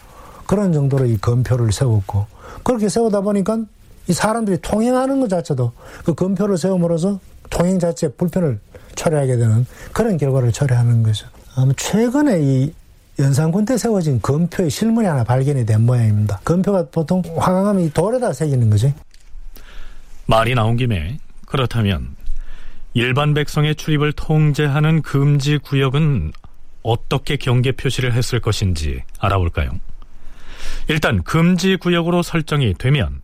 그런 0.48 0.72
정도로 0.72 1.06
이 1.06 1.18
금표를 1.18 1.74
세웠고 1.74 2.26
그렇게 2.64 2.88
세우다 2.88 3.22
보니까 3.22 3.60
이 4.08 4.14
사람들이 4.14 4.60
통행하는 4.62 5.20
것 5.20 5.30
자체도 5.30 5.74
그 6.06 6.14
금표를 6.14 6.58
세움으로써 6.58 7.20
통행 7.50 7.80
자체 7.80 8.08
불편을 8.08 8.60
초래하게 8.96 9.38
되는 9.38 9.66
그런 9.92 10.18
결과를 10.18 10.52
초래하는 10.54 11.04
거죠. 11.04 11.28
아마 11.56 11.74
최근에 11.76 12.40
이 12.42 12.74
연산군 13.20 13.66
때 13.66 13.78
세워진 13.78 14.20
금표의 14.22 14.70
실물이 14.70 15.06
하나 15.06 15.24
발견이 15.24 15.66
된 15.66 15.86
모양입니다. 15.86 16.40
금표가 16.44 16.88
보통 16.92 17.22
화강하면 17.38 17.84
이 17.84 17.90
돌에다 17.92 18.34
새기는 18.34 18.70
거죠. 18.70 18.94
말이 20.26 20.56
나온 20.56 20.78
김에 20.78 21.20
그렇다면 21.46 22.16
일반 22.94 23.34
백성의 23.34 23.76
출입을 23.76 24.14
통제하는 24.14 25.02
금지 25.02 25.58
구역은 25.58 26.32
어떻게 26.82 27.38
경계 27.38 27.72
표시를 27.72 28.14
했을 28.14 28.40
것인지 28.40 29.04
알아볼까요? 29.20 29.72
일단 30.88 31.24
금지 31.24 31.76
구역으로 31.76 32.24
설정이 32.24 32.76
되면 32.76 33.22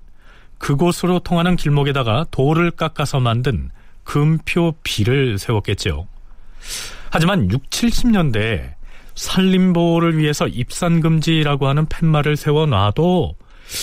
그곳으로 0.58 1.20
통하는 1.20 1.56
길목에다가 1.56 2.26
돌을 2.32 2.72
깎아서 2.72 3.20
만든 3.20 3.70
금표 4.04 4.76
비를 4.84 5.38
세웠겠죠. 5.38 6.08
하지만 7.12 7.50
6, 7.50 7.70
70년대에 7.70 8.79
산림보호를 9.20 10.18
위해서 10.18 10.48
입산금지라고 10.48 11.68
하는 11.68 11.86
팻말을 11.88 12.38
세워놔도 12.38 13.36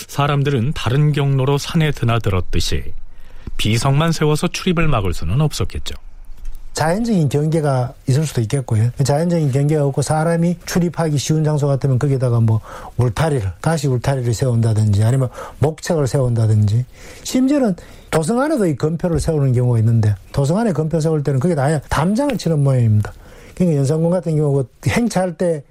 사람들은 0.09 0.73
다른 0.75 1.13
경로로 1.13 1.59
산에 1.59 1.91
드나들었듯이 1.91 2.95
비석만 3.59 4.13
세워서 4.13 4.49
출입을 4.49 4.89
막을 4.89 5.13
수는 5.13 5.41
없었겠죠. 5.41 5.95
자연적인 6.73 7.29
경계가 7.29 7.95
있을 8.07 8.27
수도 8.27 8.41
있겠고요. 8.43 8.91
자연적인 9.03 9.51
경계가 9.51 9.87
없고 9.87 10.03
사람이 10.03 10.59
출입하기 10.67 11.17
쉬운 11.17 11.45
장소 11.45 11.67
같으면 11.67 11.99
거기다가 11.99 12.41
뭐 12.41 12.61
울타리를, 12.99 13.51
가시 13.63 13.89
울타리를 13.89 14.33
세운다든지 14.35 15.03
아니면 15.03 15.29
목책을 15.61 16.07
세운다든지 16.07 16.85
심지어는 17.23 17.77
도성 18.11 18.41
안에도 18.41 18.67
이 18.67 18.77
건표를 18.77 19.21
세우는 19.21 19.53
경우가 19.55 19.79
있는데 19.79 20.15
도성 20.33 20.59
안에 20.59 20.73
건표 20.73 21.01
세울 21.01 21.23
때는 21.23 21.41
거기다 21.41 21.65
아예 21.65 21.81
담장을 21.89 22.37
치는 22.37 22.63
모양입니다. 22.63 23.13
그러니까 23.57 23.79
연산군 23.79 24.11
같은 24.11 24.37
경우 24.37 24.65
그 24.81 24.91
행차할 24.91 25.37
때 25.37 25.65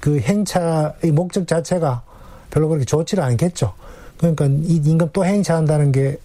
그 0.00 0.18
행차의 0.18 1.12
목적 1.12 1.46
자체가 1.46 2.02
별로 2.50 2.68
그렇게 2.68 2.84
좋지를 2.84 3.22
않겠죠. 3.22 3.74
그러니까 4.16 4.46
이 4.46 4.80
임금 4.84 5.10
또 5.12 5.24
행차한다는 5.24 5.92
게 5.92 6.18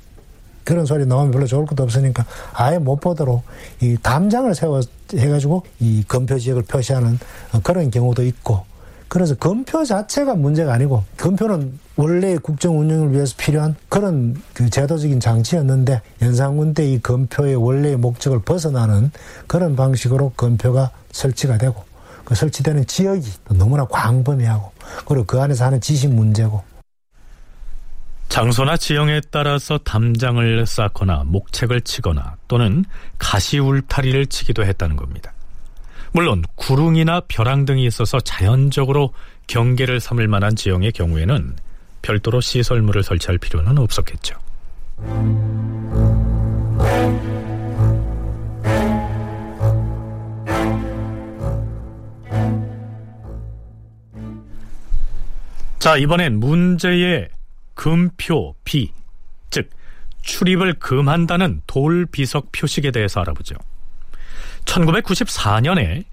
그런 0.63 0.85
소리 0.85 1.05
나오면 1.05 1.31
별로 1.31 1.45
좋을 1.45 1.65
것도 1.67 1.83
없으니까 1.83 2.25
아예 2.53 2.79
못 2.79 2.99
보도록 2.99 3.43
이 3.81 3.97
담장을 4.01 4.53
세워 4.55 4.81
해가지고 5.13 5.63
이 5.79 6.03
검표 6.07 6.39
지역을 6.39 6.63
표시하는 6.63 7.19
그런 7.61 7.91
경우도 7.91 8.23
있고 8.23 8.65
그래서 9.15 9.33
검표 9.35 9.85
자체가 9.85 10.35
문제가 10.35 10.73
아니고 10.73 11.05
검표는 11.15 11.79
원래 11.95 12.35
국정 12.35 12.77
운영을 12.77 13.13
위해서 13.13 13.33
필요한 13.37 13.73
그런 13.87 14.35
그 14.53 14.69
제도적인 14.69 15.21
장치였는데 15.21 16.01
연산군 16.21 16.73
때 16.73 16.85
이 16.85 16.99
검표의 16.99 17.55
원래의 17.55 17.95
목적을 17.95 18.41
벗어나는 18.41 19.11
그런 19.47 19.77
방식으로 19.77 20.33
검표가 20.35 20.91
설치가 21.13 21.57
되고 21.57 21.81
그 22.25 22.35
설치되는 22.35 22.87
지역이 22.87 23.31
너무나 23.51 23.85
광범위하고 23.85 24.73
그리고 25.07 25.23
그 25.25 25.39
안에서 25.39 25.63
하는 25.63 25.79
지식 25.79 26.13
문제고 26.13 26.61
장소나 28.27 28.75
지형에 28.75 29.21
따라서 29.31 29.77
담장을 29.77 30.65
쌓거나 30.65 31.23
목책을 31.25 31.79
치거나 31.81 32.35
또는 32.49 32.83
가시 33.17 33.59
울타리를 33.59 34.25
치기도 34.25 34.65
했다는 34.65 34.97
겁니다. 34.97 35.31
물론 36.15 36.43
구릉이나 36.55 37.23
벼랑 37.27 37.65
등이 37.65 37.85
있어서 37.87 38.21
자연적으로 38.21 39.13
경계를 39.47 39.99
삼을 39.99 40.29
만한 40.29 40.55
지형의 40.55 40.93
경우에는 40.93 41.57
별도로 42.01 42.39
시설물을 42.39 43.03
설치할 43.03 43.37
필요는 43.37 43.77
없었겠죠. 43.77 44.35
자, 55.79 55.97
이번엔 55.97 56.39
문제의 56.39 57.27
금표 57.73 58.55
비, 58.63 58.93
즉 59.49 59.69
출입을 60.21 60.75
금한다는 60.75 61.61
돌비석 61.67 62.53
표식에 62.53 62.91
대해서 62.91 63.19
알아보죠. 63.19 63.55
1994년에 64.65 66.03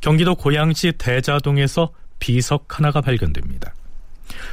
경기도 0.00 0.34
고양시 0.34 0.92
대자동에서 0.98 1.90
비석 2.18 2.78
하나가 2.78 3.00
발견됩니다. 3.00 3.74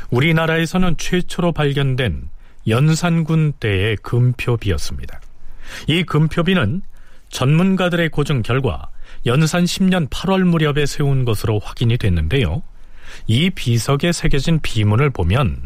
우리나라에서는 0.09 0.97
최초로 0.97 1.51
발견된 1.51 2.29
연산군 2.67 3.53
때의 3.59 3.97
금표비였습니다. 3.97 5.21
이 5.87 6.03
금표비는 6.03 6.81
전문가들의 7.29 8.09
고증 8.09 8.41
결과 8.41 8.89
연산 9.25 9.65
10년 9.65 10.09
8월 10.09 10.43
무렵에 10.43 10.85
세운 10.85 11.25
것으로 11.25 11.59
확인이 11.59 11.97
됐는데요. 11.97 12.61
이 13.25 13.49
비석에 13.49 14.11
새겨진 14.11 14.59
비문을 14.61 15.09
보면 15.09 15.61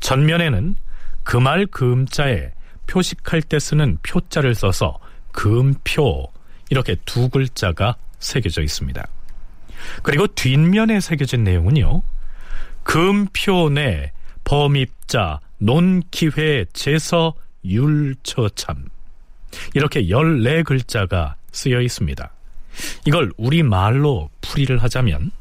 전면에는 0.00 0.76
금알 1.24 1.66
금자에 1.66 2.52
표식할 2.86 3.42
때 3.42 3.58
쓰는 3.58 3.98
표자를 4.02 4.54
써서 4.54 4.98
금표 5.32 6.28
이렇게 6.70 6.96
두 7.04 7.28
글자가 7.28 7.96
새겨져 8.18 8.62
있습니다. 8.62 9.06
그리고 10.02 10.26
뒷면에 10.26 11.00
새겨진 11.00 11.44
내용은요. 11.44 12.02
금표 12.82 13.70
내 13.70 14.12
범입자 14.44 15.40
논기회 15.58 16.66
제서 16.72 17.34
율처참 17.64 18.88
이렇게 19.74 20.04
14글자가 20.04 21.34
쓰여 21.52 21.80
있습니다. 21.80 22.30
이걸 23.06 23.32
우리말로 23.36 24.30
풀이를 24.40 24.82
하자면 24.82 25.32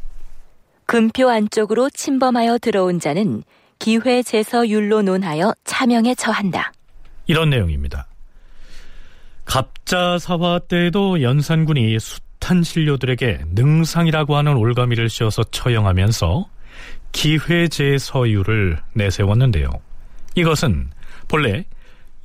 금표 0.85 1.29
안쪽으로 1.29 1.89
침범하여 1.91 2.57
들어온 2.57 2.99
자는 2.99 3.43
기회 3.77 4.23
제서 4.23 4.67
율로 4.67 5.03
논하여 5.03 5.53
차명에 5.63 6.15
처한다. 6.15 6.73
이런 7.27 7.51
내용입니다. 7.51 8.08
갑자사화 9.49 10.59
때에도 10.67 11.23
연산군이 11.23 11.97
숱한 11.99 12.61
신료들에게 12.61 13.45
능상이라고 13.47 14.35
하는 14.35 14.55
올가미를 14.55 15.09
씌워서 15.09 15.43
처형하면서 15.45 16.47
기회제서율을 17.11 18.79
내세웠는데요. 18.93 19.71
이것은 20.35 20.91
본래 21.27 21.65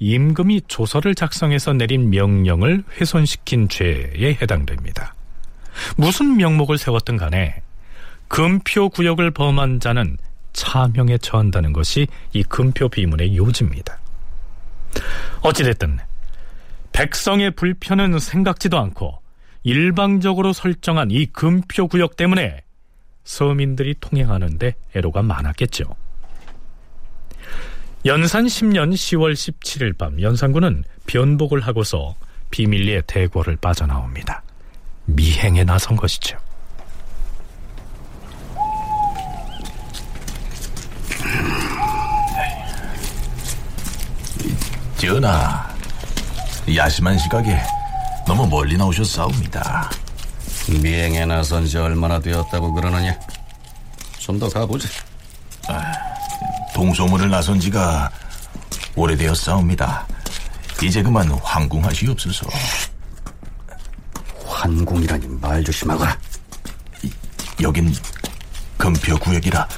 임금이 0.01 0.63
조서를 0.69 1.15
작성해서 1.15 1.73
내린 1.73 2.11
명령을 2.11 2.85
훼손시킨 3.01 3.71
죄에 3.71 4.37
해당됩니다. 4.43 5.15
무슨 5.97 6.37
명목을 6.37 6.77
세웠든 6.77 7.17
간에 7.17 7.63
금표 8.29 8.91
구역을 8.91 9.31
범한 9.31 9.81
자는 9.81 10.19
차명에 10.53 11.17
처한다는 11.17 11.73
것이 11.73 12.07
이 12.35 12.43
금표 12.43 12.91
비문의 12.91 13.35
요지입니다. 13.35 13.99
어찌됐든 15.41 15.99
백성의 16.95 17.51
불편은 17.51 18.19
생각지도 18.21 18.79
않고 18.79 19.19
일방적으로 19.65 20.53
설정한 20.53 21.11
이 21.11 21.27
금표 21.27 21.89
구역 21.89 22.17
때문에 22.17 22.63
서민들이 23.25 23.95
통행하는데 24.01 24.75
애로가 24.95 25.23
많았겠죠. 25.23 25.85
연산 28.07 28.45
10년 28.45 28.93
10월 28.93 29.33
17일 29.33 29.99
밤 29.99 30.21
연산군은 30.21 30.85
변복을 31.07 31.61
하고서 31.61 32.15
비밀리에 32.51 33.03
대궐을 33.07 33.57
빠져나옵니다. 33.61 34.43
미행에 35.07 35.65
나선 35.65 35.97
것이죠. 35.97 36.39
전하, 44.99 45.74
야심한 46.75 47.19
시각에 47.19 47.61
너무 48.27 48.47
멀리 48.47 48.77
나오셨사옵니다. 48.77 49.91
미행에 50.81 51.27
나선 51.27 51.67
지 51.67 51.77
얼마나 51.77 52.19
되었다고 52.19 52.73
그러느냐? 52.73 53.15
좀 54.19 54.39
더 54.39 54.49
가보지. 54.49 54.89
아, 55.69 55.93
동소문을 56.75 57.29
나선 57.29 57.61
지가 57.61 58.11
오래되었사옵니다. 58.97 60.07
이제 60.83 61.03
그만 61.03 61.31
황궁하시옵소서. 61.31 62.47
환궁이라니 64.47 65.27
말 65.41 65.63
조심하거라. 65.63 66.17
여긴 67.61 67.95
금표 68.79 69.19
구역이라 69.19 69.69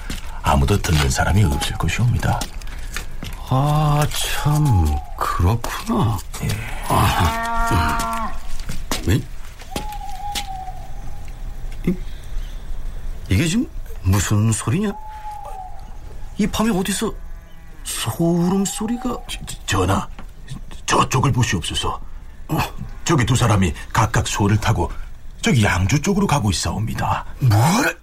아무도 0.42 0.80
듣는 0.80 1.10
사람이 1.10 1.42
없을 1.44 1.76
것이옵니다. 1.76 2.38
아, 3.48 4.06
참, 4.12 4.96
그렇구나. 5.18 6.18
예. 6.42 6.48
아, 6.88 8.32
음. 9.08 9.22
이, 11.86 11.94
이게 13.28 13.46
지금 13.46 13.68
무슨 14.02 14.52
소리냐? 14.52 14.92
이 16.38 16.46
밤에 16.46 16.70
어디서 16.70 17.12
소울음 17.84 18.64
소리가? 18.64 19.16
전하, 19.66 20.06
저쪽을 20.84 21.32
보시옵소서. 21.32 22.00
어, 22.48 22.58
저기 23.04 23.24
두 23.24 23.34
사람이 23.34 23.72
각각 23.92 24.26
소를 24.26 24.56
타고 24.58 24.90
저기 25.40 25.64
양주 25.64 26.02
쪽으로 26.02 26.26
가고 26.26 26.50
있사옵니다. 26.50 27.24
뭐라? 27.40 27.94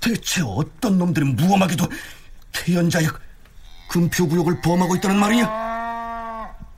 대체 0.00 0.42
어떤 0.44 0.98
놈들이 0.98 1.24
무엄하게도 1.32 1.86
태연자역 2.52 3.20
금표구역을 3.88 4.60
범하고 4.60 4.96
있다는 4.96 5.18
말이냐? 5.18 5.65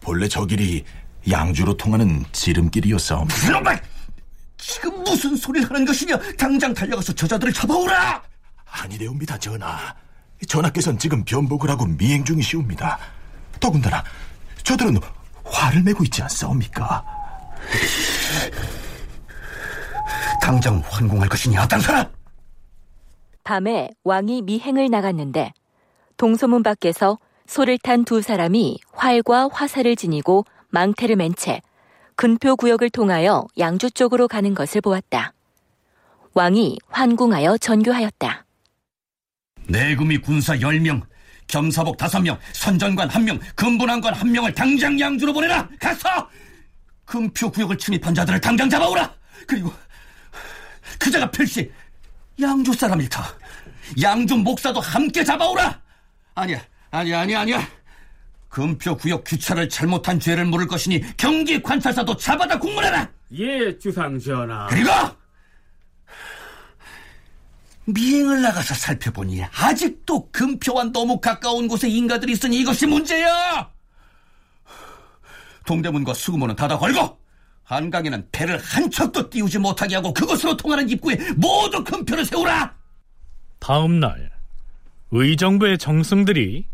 본래 0.08 0.26
저 0.26 0.46
길이 0.46 0.82
양주로 1.30 1.76
통하는 1.76 2.24
지름길이었사옵니다. 2.32 3.46
그놈아! 3.46 3.78
지금 4.56 5.04
무슨 5.04 5.36
소리를 5.36 5.68
하는 5.68 5.84
것이냐? 5.84 6.18
당장 6.38 6.72
달려가서 6.72 7.12
저자들을 7.12 7.52
잡아오라! 7.52 8.22
아니되옵니다, 8.64 9.36
전하. 9.36 9.94
전하께서는 10.48 10.98
지금 10.98 11.22
변복을 11.26 11.68
하고 11.68 11.84
미행 11.84 12.24
중이시옵니다. 12.24 12.98
더군다나 13.60 14.02
저들은 14.62 14.96
화를 15.44 15.82
메고 15.82 16.02
있지 16.04 16.22
않사옵니까? 16.22 17.04
당장 20.40 20.82
환공할 20.88 21.28
것이냐, 21.28 21.68
땅사라! 21.68 22.10
밤에 23.44 23.90
왕이 24.04 24.40
미행을 24.40 24.88
나갔는데 24.88 25.52
동소문 26.16 26.62
밖에서 26.62 27.18
소를 27.48 27.78
탄 27.78 28.04
두 28.04 28.20
사람이 28.22 28.78
활과 28.92 29.48
화살을 29.52 29.96
지니고 29.96 30.44
망태를 30.68 31.16
맨 31.16 31.34
채 31.34 31.60
근표 32.14 32.56
구역을 32.56 32.90
통하여 32.90 33.46
양주 33.58 33.90
쪽으로 33.92 34.28
가는 34.28 34.54
것을 34.54 34.80
보았다. 34.80 35.32
왕이 36.34 36.78
환궁하여 36.88 37.58
전교하였다. 37.58 38.44
내금이 39.68 40.18
군사 40.18 40.56
10명, 40.56 41.02
겸사복 41.46 41.96
5명, 41.96 42.38
선전관 42.52 43.08
1명, 43.08 43.40
금분왕관 43.54 44.14
1명을 44.14 44.54
당장 44.54 44.98
양주로 44.98 45.32
보내라! 45.32 45.68
가서! 45.80 46.28
금표 47.04 47.50
구역을 47.50 47.78
침입한 47.78 48.14
자들을 48.14 48.40
당장 48.40 48.68
잡아오라! 48.68 49.14
그리고 49.46 49.72
그자가 50.98 51.30
필시 51.30 51.70
양주 52.40 52.72
사람일터. 52.72 53.22
양주 54.02 54.36
목사도 54.38 54.80
함께 54.80 55.22
잡아오라. 55.24 55.80
아니야, 56.34 56.60
아니야, 56.90 57.20
아니야, 57.20 57.40
아니야. 57.40 57.68
금표 58.48 58.96
구역 58.96 59.24
규차를 59.24 59.68
잘못한 59.68 60.18
죄를 60.18 60.46
물을 60.46 60.66
것이니 60.66 61.16
경기 61.16 61.62
관찰사도 61.62 62.16
잡아다 62.16 62.58
국문하라. 62.58 63.08
예, 63.38 63.78
주상 63.78 64.18
전하. 64.18 64.66
그리고 64.68 64.90
미행을 67.84 68.42
나가서 68.42 68.74
살펴보니 68.74 69.42
아직도 69.44 70.30
금표와 70.30 70.84
너무 70.84 71.20
가까운 71.20 71.68
곳에 71.68 71.88
인가들이 71.88 72.32
있으니 72.32 72.60
이것이 72.60 72.86
문제야. 72.86 73.70
동대문과 75.66 76.14
수구문은 76.14 76.56
닫아 76.56 76.78
걸고 76.78 77.18
한강에는 77.64 78.28
배를 78.32 78.58
한 78.58 78.90
척도 78.90 79.28
띄우지 79.28 79.58
못하게 79.58 79.96
하고 79.96 80.14
그곳으로 80.14 80.56
통하는 80.56 80.88
입구에 80.88 81.16
모두 81.36 81.84
금표를 81.84 82.24
세우라. 82.24 82.74
다음 83.58 84.00
날 84.00 84.30
의정부의 85.10 85.76
정승들이 85.76 86.66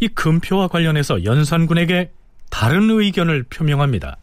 이 0.00 0.08
금표와 0.08 0.68
관련해서 0.68 1.24
연산군에게 1.24 2.10
다른 2.48 2.90
의견을 2.90 3.44
표명합니다. 3.44 4.16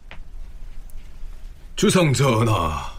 주상 1.76 2.12
전하, 2.12 2.92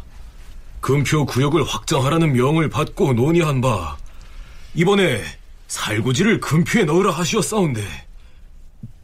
금표 0.80 1.25
구역을 1.25 1.63
확장하라는 1.65 2.34
명을 2.34 2.69
받고 2.69 3.13
논의한 3.13 3.59
바 3.59 3.97
이번에 4.73 5.21
살구지를 5.67 6.39
금표에 6.39 6.86
넣으라 6.86 7.11
하시었사온데 7.11 7.84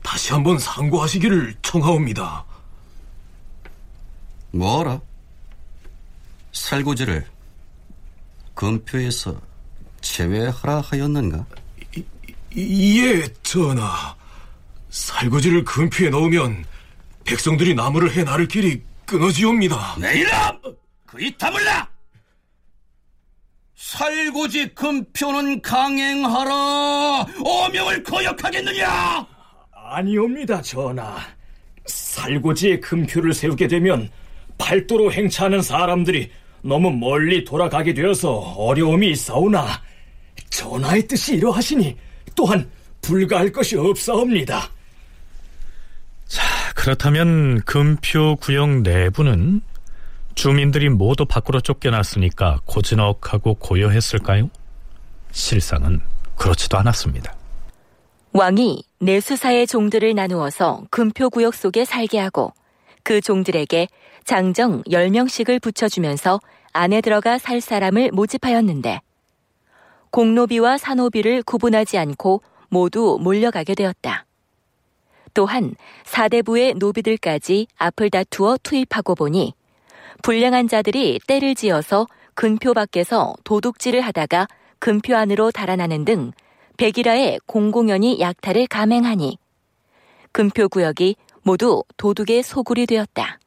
다시 0.02 0.32
한번 0.32 0.58
상고하시기를 0.58 1.56
청하옵니다. 1.62 2.46
뭐라? 4.52 5.02
살구지를 6.54 7.26
금표에서 8.54 9.42
제외하라 10.00 10.80
하였는가? 10.80 11.46
예, 12.58 13.24
전하. 13.44 14.16
살구지를 14.90 15.66
금피에 15.66 16.10
넣으면 16.10 16.64
백성들이 17.26 17.74
나무를 17.74 18.12
해 18.16 18.24
나를 18.24 18.48
길이 18.48 18.82
끊어지옵니다. 19.06 19.98
내 20.00 20.20
이름! 20.20 20.32
그이 21.06 21.36
다물라! 21.38 21.90
살구지 23.76 24.74
금표는 24.74 25.62
강행하라! 25.62 27.26
어명을 27.44 28.04
거역하겠느냐! 28.04 29.28
아니옵니다, 29.74 30.62
전하. 30.62 31.18
살고지에 31.86 32.80
금표를 32.80 33.34
세우게 33.34 33.68
되면 33.68 34.10
팔도로 34.58 35.12
행차하는 35.12 35.62
사람들이 35.62 36.32
너무 36.62 36.90
멀리 36.90 37.44
돌아가게 37.44 37.94
되어서 37.94 38.32
어려움이 38.32 39.12
있사오나 39.12 39.82
전하의 40.50 41.08
뜻이 41.08 41.36
이러하시니 41.36 41.96
또한 42.36 42.70
불가할 43.02 43.52
것이 43.52 43.78
없사옵니다. 43.78 44.70
자, 46.28 46.42
그렇다면 46.76 47.62
금표 47.62 48.38
구역 48.38 48.82
내부는 48.82 49.62
주민들이 50.34 50.90
모두 50.90 51.26
밖으로 51.26 51.62
쫓겨났으니까 51.62 52.60
고즈넉하고 52.66 53.56
고요했을까요? 53.56 54.50
실상은 55.32 56.02
그렇지도 56.36 56.78
않았습니다. 56.78 57.34
왕이 58.34 58.84
내수사의 59.00 59.66
종들을 59.68 60.14
나누어서 60.14 60.84
금표 60.92 61.30
구역 61.30 61.54
속에 61.56 61.86
살게 61.86 62.20
하고 62.20 62.54
그 63.04 63.22
종들에게 63.22 63.88
장정 64.26 64.84
10명씩을 64.84 65.62
붙여주면서 65.62 66.42
안에 66.74 67.00
들어가 67.00 67.38
살 67.38 67.62
사람을 67.62 68.12
모집하였는데 68.12 69.00
공노비와 70.16 70.78
산호비를 70.78 71.44
구분하지 71.44 71.98
않고 71.98 72.42
모두 72.70 73.20
몰려가게 73.22 73.76
되었다. 73.76 74.26
또한 75.34 75.76
사대부의 76.06 76.76
노비들까지 76.76 77.68
앞을 77.76 78.10
다투어 78.12 78.56
투입하고 78.64 79.16
보니 79.16 79.54
불량한 80.24 80.70
자들이 80.70 81.20
때를 81.28 81.54
지어서 81.54 82.08
근표 82.34 82.74
밖에서 82.74 83.34
도둑질을 83.44 84.00
하다가 84.00 84.48
근표 84.80 85.18
안으로 85.18 85.52
달아나는 85.52 86.06
등 86.06 86.32
백일하의 86.78 87.42
공공연히 87.46 88.22
약탈을 88.22 88.68
감행하니 88.68 89.38
근표 90.32 90.70
구역이 90.70 91.18
모두 91.44 91.84
도둑의 91.98 92.42
소굴이 92.42 92.86
되었다. 92.86 93.40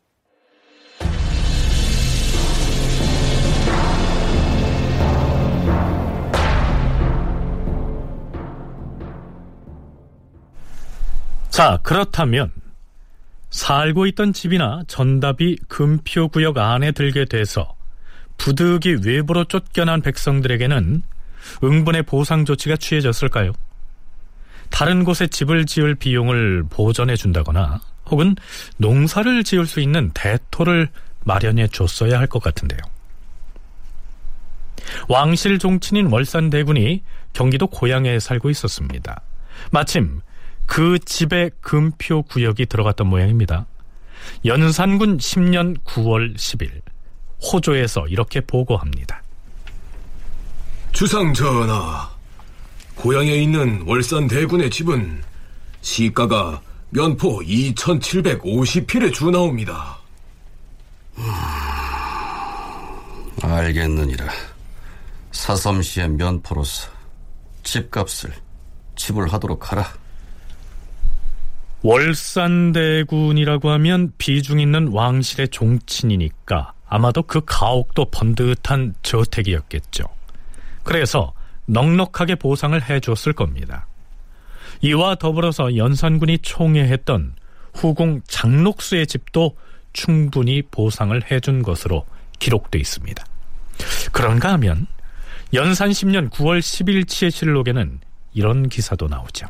자, 11.58 11.80
그렇다면 11.82 12.52
살고 13.50 14.06
있던 14.06 14.32
집이나 14.32 14.82
전답이 14.86 15.58
금표 15.66 16.28
구역 16.28 16.56
안에 16.56 16.92
들게 16.92 17.24
돼서 17.24 17.74
부득이 18.36 18.98
외부로 19.04 19.42
쫓겨난 19.42 20.00
백성들에게는 20.00 21.02
응분의 21.64 22.04
보상 22.04 22.44
조치가 22.44 22.76
취해졌을까요? 22.76 23.54
다른 24.70 25.02
곳에 25.02 25.26
집을 25.26 25.66
지을 25.66 25.96
비용을 25.96 26.62
보전해 26.70 27.16
준다거나 27.16 27.80
혹은 28.06 28.36
농사를 28.76 29.42
지을 29.42 29.66
수 29.66 29.80
있는 29.80 30.12
대토를 30.14 30.88
마련해 31.24 31.66
줬어야 31.72 32.20
할 32.20 32.28
것 32.28 32.40
같은데요. 32.40 32.78
왕실 35.08 35.58
종친인 35.58 36.06
월산 36.06 36.50
대군이 36.50 37.02
경기도 37.32 37.66
고향에 37.66 38.20
살고 38.20 38.48
있었습니다. 38.48 39.22
마침 39.72 40.20
그 40.68 40.98
집에 41.00 41.50
금표 41.62 42.22
구역이 42.24 42.66
들어갔던 42.66 43.08
모양입니다. 43.08 43.66
연산군 44.44 45.16
10년 45.16 45.82
9월 45.82 46.36
10일 46.36 46.82
호조에서 47.40 48.06
이렇게 48.06 48.40
보고합니다. 48.42 49.22
주상 50.92 51.32
전하, 51.32 52.08
고향에 52.94 53.34
있는 53.34 53.82
월산 53.86 54.28
대군의 54.28 54.70
집은 54.70 55.22
시가가 55.80 56.60
면포 56.90 57.40
2,750필에 57.40 59.12
주나옵니다. 59.12 59.98
알겠느니라. 63.42 64.26
사섬시의 65.32 66.10
면포로서 66.10 66.90
집값을 67.62 68.34
지불하도록 68.96 69.72
하라. 69.72 70.07
월산대군이라고 71.82 73.70
하면 73.70 74.12
비중 74.18 74.60
있는 74.60 74.88
왕실의 74.88 75.48
종친이니까 75.48 76.72
아마도 76.88 77.22
그 77.22 77.42
가옥도 77.44 78.06
번듯한 78.06 78.94
저택이었겠죠. 79.02 80.04
그래서 80.82 81.32
넉넉하게 81.66 82.36
보상을 82.36 82.88
해줬을 82.88 83.32
겁니다. 83.34 83.86
이와 84.80 85.16
더불어서 85.16 85.76
연산군이 85.76 86.38
총애했던 86.38 87.34
후궁 87.74 88.22
장록수의 88.26 89.06
집도 89.06 89.56
충분히 89.92 90.62
보상을 90.62 91.20
해준 91.30 91.62
것으로 91.62 92.06
기록돼 92.38 92.78
있습니다. 92.78 93.24
그런가 94.12 94.52
하면 94.54 94.86
연산 95.54 95.90
10년 95.90 96.30
9월 96.30 96.60
10일치의 96.60 97.30
실록에는 97.30 98.00
이런 98.34 98.68
기사도 98.68 99.08
나오죠. 99.08 99.46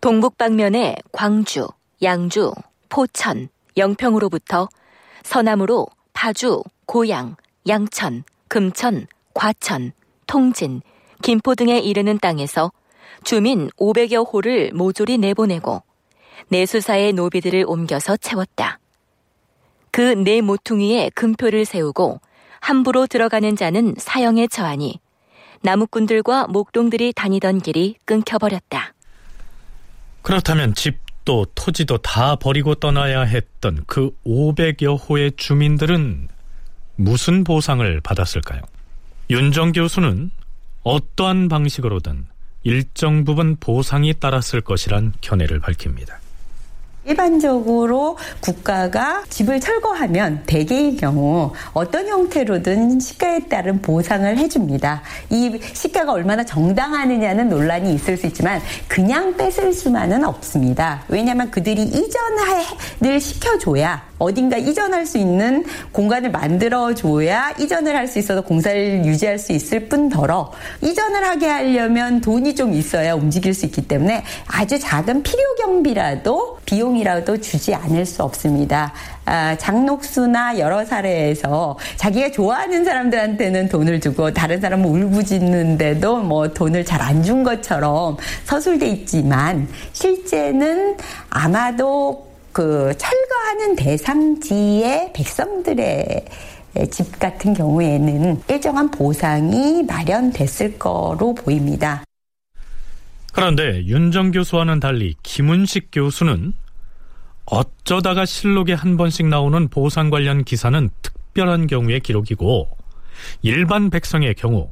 동북 0.00 0.38
방면에 0.38 0.96
광주, 1.12 1.68
양주, 2.02 2.54
포천, 2.88 3.50
영평으로부터 3.76 4.68
서남으로 5.22 5.88
파주, 6.14 6.62
고양, 6.86 7.36
양천, 7.68 8.24
금천, 8.48 9.06
과천, 9.34 9.92
통진, 10.26 10.80
김포 11.20 11.54
등에 11.54 11.80
이르는 11.80 12.18
땅에서 12.18 12.72
주민 13.24 13.68
500여 13.76 14.32
호를 14.32 14.72
모조리 14.72 15.18
내보내고 15.18 15.82
내수사의 16.48 17.12
노비들을 17.12 17.64
옮겨서 17.66 18.16
채웠다. 18.16 18.78
그 19.90 20.14
네 20.14 20.40
모퉁이에 20.40 21.10
금표를 21.14 21.66
세우고 21.66 22.20
함부로 22.60 23.06
들어가는 23.06 23.54
자는 23.54 23.94
사형에 23.98 24.46
처하니 24.46 24.98
나무꾼들과 25.60 26.46
목동들이 26.46 27.12
다니던 27.12 27.60
길이 27.60 27.96
끊겨버렸다. 28.06 28.94
그렇다면 30.22 30.74
집도 30.74 31.46
토지도 31.54 31.98
다 31.98 32.36
버리고 32.36 32.74
떠나야 32.74 33.22
했던 33.22 33.84
그 33.86 34.10
500여 34.26 34.98
호의 35.08 35.32
주민들은 35.36 36.28
무슨 36.96 37.44
보상을 37.44 38.00
받았을까요? 38.02 38.60
윤정 39.30 39.72
교수는 39.72 40.30
어떠한 40.82 41.48
방식으로든 41.48 42.26
일정 42.62 43.24
부분 43.24 43.56
보상이 43.56 44.12
따랐을 44.14 44.60
것이란 44.60 45.14
견해를 45.20 45.60
밝힙니다. 45.60 46.19
일반적으로 47.10 48.16
국가가 48.38 49.24
집을 49.28 49.58
철거하면 49.58 50.44
대개의 50.46 50.96
경우 50.96 51.52
어떤 51.72 52.06
형태로든 52.06 53.00
시가에 53.00 53.40
따른 53.48 53.82
보상을 53.82 54.38
해줍니다. 54.38 55.02
이 55.28 55.58
시가가 55.72 56.12
얼마나 56.12 56.44
정당하느냐는 56.44 57.48
논란이 57.48 57.92
있을 57.94 58.16
수 58.16 58.28
있지만 58.28 58.60
그냥 58.86 59.36
뺏을 59.36 59.72
수만은 59.72 60.24
없습니다. 60.24 61.02
왜냐하면 61.08 61.50
그들이 61.50 61.82
이전을 61.82 63.20
시켜줘야 63.20 64.09
어딘가 64.20 64.56
이전할 64.56 65.06
수 65.06 65.18
있는 65.18 65.64
공간을 65.92 66.30
만들어 66.30 66.94
줘야 66.94 67.50
이전을 67.58 67.96
할 67.96 68.06
수 68.10 68.18
있어서 68.18 68.40
공사를 68.40 69.04
유지할 69.04 69.38
수 69.38 69.52
있을 69.52 69.88
뿐더러 69.88 70.52
이전을 70.82 71.24
하게 71.24 71.46
하려면 71.48 72.20
돈이 72.20 72.54
좀 72.56 72.72
있어야 72.74 73.14
움직일 73.14 73.54
수 73.54 73.66
있기 73.66 73.82
때문에 73.88 74.24
아주 74.48 74.78
작은 74.80 75.22
필요 75.22 75.42
경비라도 75.58 76.58
비용이라도 76.64 77.40
주지 77.40 77.74
않을 77.74 78.04
수 78.06 78.22
없습니다. 78.24 78.92
아, 79.26 79.56
장녹수나 79.58 80.58
여러 80.58 80.84
사례에서 80.84 81.78
자기가 81.96 82.32
좋아하는 82.32 82.84
사람들한테는 82.84 83.68
돈을 83.68 84.00
주고 84.00 84.32
다른 84.32 84.60
사람은 84.60 84.84
울부짖는데도 84.86 86.16
뭐 86.18 86.48
돈을 86.52 86.84
잘 86.84 87.00
안 87.00 87.22
준 87.22 87.42
것처럼 87.44 88.16
서술돼 88.44 88.86
있지만 88.88 89.68
실제는 89.92 90.96
아마도 91.28 92.29
그 92.52 92.92
철거하는 92.96 93.76
대상지의 93.76 95.12
백성들의 95.12 96.24
집 96.90 97.18
같은 97.18 97.54
경우에는 97.54 98.42
일정한 98.48 98.90
보상이 98.90 99.82
마련됐을 99.82 100.78
거로 100.78 101.34
보입니다. 101.34 102.04
그런데 103.32 103.84
윤정 103.84 104.32
교수와는 104.32 104.80
달리 104.80 105.14
김은식 105.22 105.88
교수는 105.92 106.52
어쩌다가 107.46 108.24
실록에 108.24 108.72
한 108.72 108.96
번씩 108.96 109.26
나오는 109.26 109.68
보상 109.68 110.10
관련 110.10 110.44
기사는 110.44 110.88
특별한 111.02 111.66
경우의 111.66 112.00
기록이고 112.00 112.68
일반 113.42 113.90
백성의 113.90 114.34
경우 114.34 114.70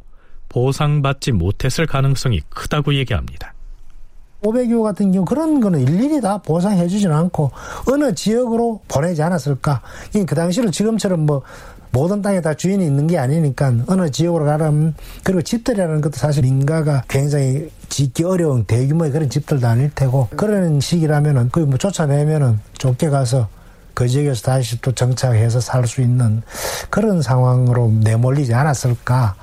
보상받지 0.48 1.32
못했을 1.32 1.86
가능성이 1.86 2.40
크다고 2.48 2.94
얘기합니다. 2.94 3.54
500여 4.42 4.82
같은 4.82 5.12
경우 5.12 5.24
그런 5.24 5.60
거는 5.60 5.80
일일이 5.80 6.20
다 6.20 6.38
보상해 6.38 6.86
주지는 6.86 7.14
않고 7.14 7.50
어느 7.90 8.14
지역으로 8.14 8.80
보내지 8.88 9.22
않았을까? 9.22 9.80
그 10.12 10.34
당시로 10.34 10.70
지금처럼 10.70 11.26
뭐 11.26 11.42
모든 11.90 12.20
땅에 12.22 12.40
다 12.40 12.54
주인이 12.54 12.84
있는 12.84 13.06
게 13.06 13.18
아니니까 13.18 13.72
어느 13.86 14.10
지역으로 14.10 14.44
가라면 14.44 14.94
그리고 15.24 15.42
집들이라는 15.42 16.00
것도 16.02 16.16
사실 16.16 16.42
민가가 16.42 17.02
굉장히 17.08 17.70
짓기 17.88 18.24
어려운 18.24 18.64
대규모의 18.64 19.10
그런 19.10 19.30
집들도 19.30 19.66
아닐 19.66 19.90
테고 19.94 20.28
그런 20.36 20.80
시기라면은 20.80 21.48
그 21.50 21.60
뭐 21.60 21.76
쫓아내면은 21.78 22.60
쫓겨가서 22.78 23.48
그 23.94 24.06
지역에서 24.06 24.42
다시 24.42 24.80
또 24.80 24.92
정착해서 24.92 25.60
살 25.60 25.86
수 25.86 26.00
있는 26.02 26.42
그런 26.90 27.20
상황으로 27.22 27.90
내몰리지 28.04 28.54
않았을까. 28.54 29.34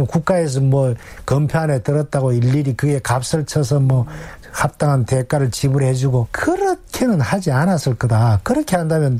국가에서 0.00 0.60
뭐 0.60 0.94
건표 1.26 1.58
안에 1.58 1.82
들었다고 1.82 2.32
일일이 2.32 2.74
그에 2.74 2.98
값을 3.00 3.46
쳐서 3.46 3.80
뭐 3.80 4.06
합당한 4.52 5.04
대가를 5.04 5.50
지불해주고 5.50 6.28
그렇게는 6.30 7.20
하지 7.20 7.50
않았을 7.50 7.96
거다. 7.96 8.40
그렇게 8.42 8.76
한다면 8.76 9.18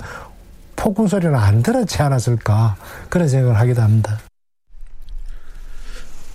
폭군 0.76 1.08
소리는 1.08 1.34
안 1.34 1.62
들었지 1.62 2.00
않았을까 2.02 2.76
그런 3.08 3.28
생각을 3.28 3.58
하기도 3.58 3.82
합니다. 3.82 4.18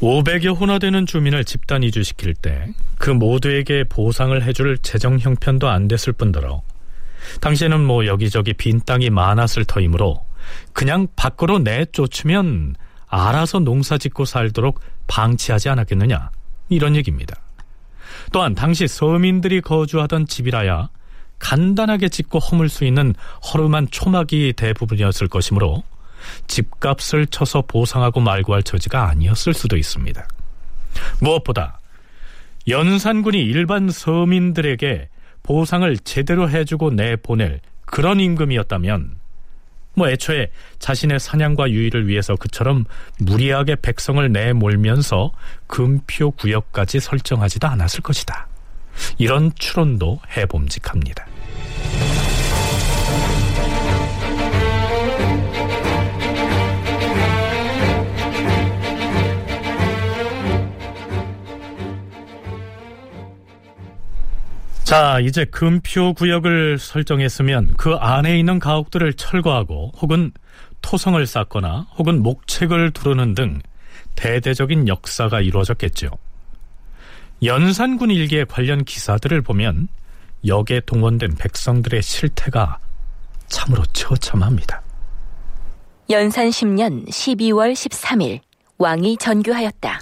500여 0.02 0.60
호나 0.60 0.80
되는 0.80 1.06
주민을 1.06 1.44
집단 1.44 1.84
이주시킬 1.84 2.34
때 2.36 2.74
그 3.00 3.10
모두에게 3.10 3.86
보상을 3.86 4.40
해줄 4.44 4.78
재정 4.80 5.18
형편도 5.18 5.68
안 5.68 5.88
됐을 5.88 6.14
뿐더러 6.14 6.62
당시에는 7.42 7.80
뭐 7.84 8.06
여기저기 8.06 8.54
빈 8.54 8.82
땅이 8.86 9.10
많았을 9.10 9.66
터이므로 9.66 10.24
그냥 10.74 11.08
밖으로 11.16 11.60
내쫓으면 11.60 12.76
알아서 13.10 13.60
농사 13.60 13.98
짓고 13.98 14.26
살도록 14.26 14.80
방치하지 15.08 15.70
않았겠느냐 15.70 16.30
이런 16.70 16.96
얘기입니다. 16.96 17.36
또한 18.32 18.56
당시 18.56 18.88
서민들이 18.88 19.62
거주하던 19.62 20.28
집이라야 20.28 20.90
간단하게 21.40 22.10
짓고 22.10 22.40
허물 22.40 22.70
수 22.70 22.86
있는 22.86 23.16
허름한 23.52 23.88
초막이 23.92 24.54
대부분이었을 24.56 25.28
것이므로 25.28 25.84
집값을 26.48 27.28
쳐서 27.28 27.62
보상하고 27.62 28.20
말고 28.20 28.54
할 28.54 28.62
처지가 28.62 29.08
아니었을 29.10 29.54
수도 29.54 29.78
있습니다. 29.78 30.28
무엇보다 31.22 31.80
연산군이 32.68 33.40
일반 33.40 33.90
서민들에게 33.90 35.10
보상을 35.44 35.98
제대로 36.00 36.50
해주고 36.50 36.92
내보낼 36.92 37.62
그런 37.86 38.20
임금이었다면 38.20 39.19
뭐 40.00 40.10
애초에 40.10 40.50
자신의 40.80 41.20
사냥과 41.20 41.70
유의를 41.70 42.08
위해서 42.08 42.36
그처럼 42.38 42.86
무리하게 43.20 43.76
백성을 43.82 44.32
내몰면서 44.32 45.34
금표 45.68 46.32
구역까지 46.32 47.02
설정하지도 47.02 47.68
않았을 47.68 48.02
것이다. 48.02 48.48
이런 49.18 49.52
추론도 49.56 50.22
해봄직합니다. 50.38 51.28
자, 64.90 65.20
이제 65.20 65.46
금표 65.46 66.16
구역을 66.16 66.80
설정했으면 66.80 67.76
그 67.78 67.94
안에 67.94 68.40
있는 68.40 68.58
가옥들을 68.58 69.14
철거하고 69.14 69.92
혹은 70.02 70.32
토성을 70.82 71.24
쌓거나 71.28 71.86
혹은 71.96 72.24
목책을 72.24 72.90
두르는 72.90 73.36
등 73.36 73.62
대대적인 74.16 74.88
역사가 74.88 75.42
이루어졌겠죠. 75.42 76.10
연산군 77.44 78.10
일기의 78.10 78.48
관련 78.48 78.84
기사들을 78.84 79.44
보면 79.44 79.90
역에 80.48 80.82
동원된 80.88 81.36
백성들의 81.36 82.02
실태가 82.02 82.80
참으로 83.46 83.84
처참합니다. 83.94 84.82
연산 86.10 86.50
10년 86.50 87.08
12월 87.08 87.74
13일 87.74 88.40
왕이 88.80 89.18
전교하였다. 89.18 90.02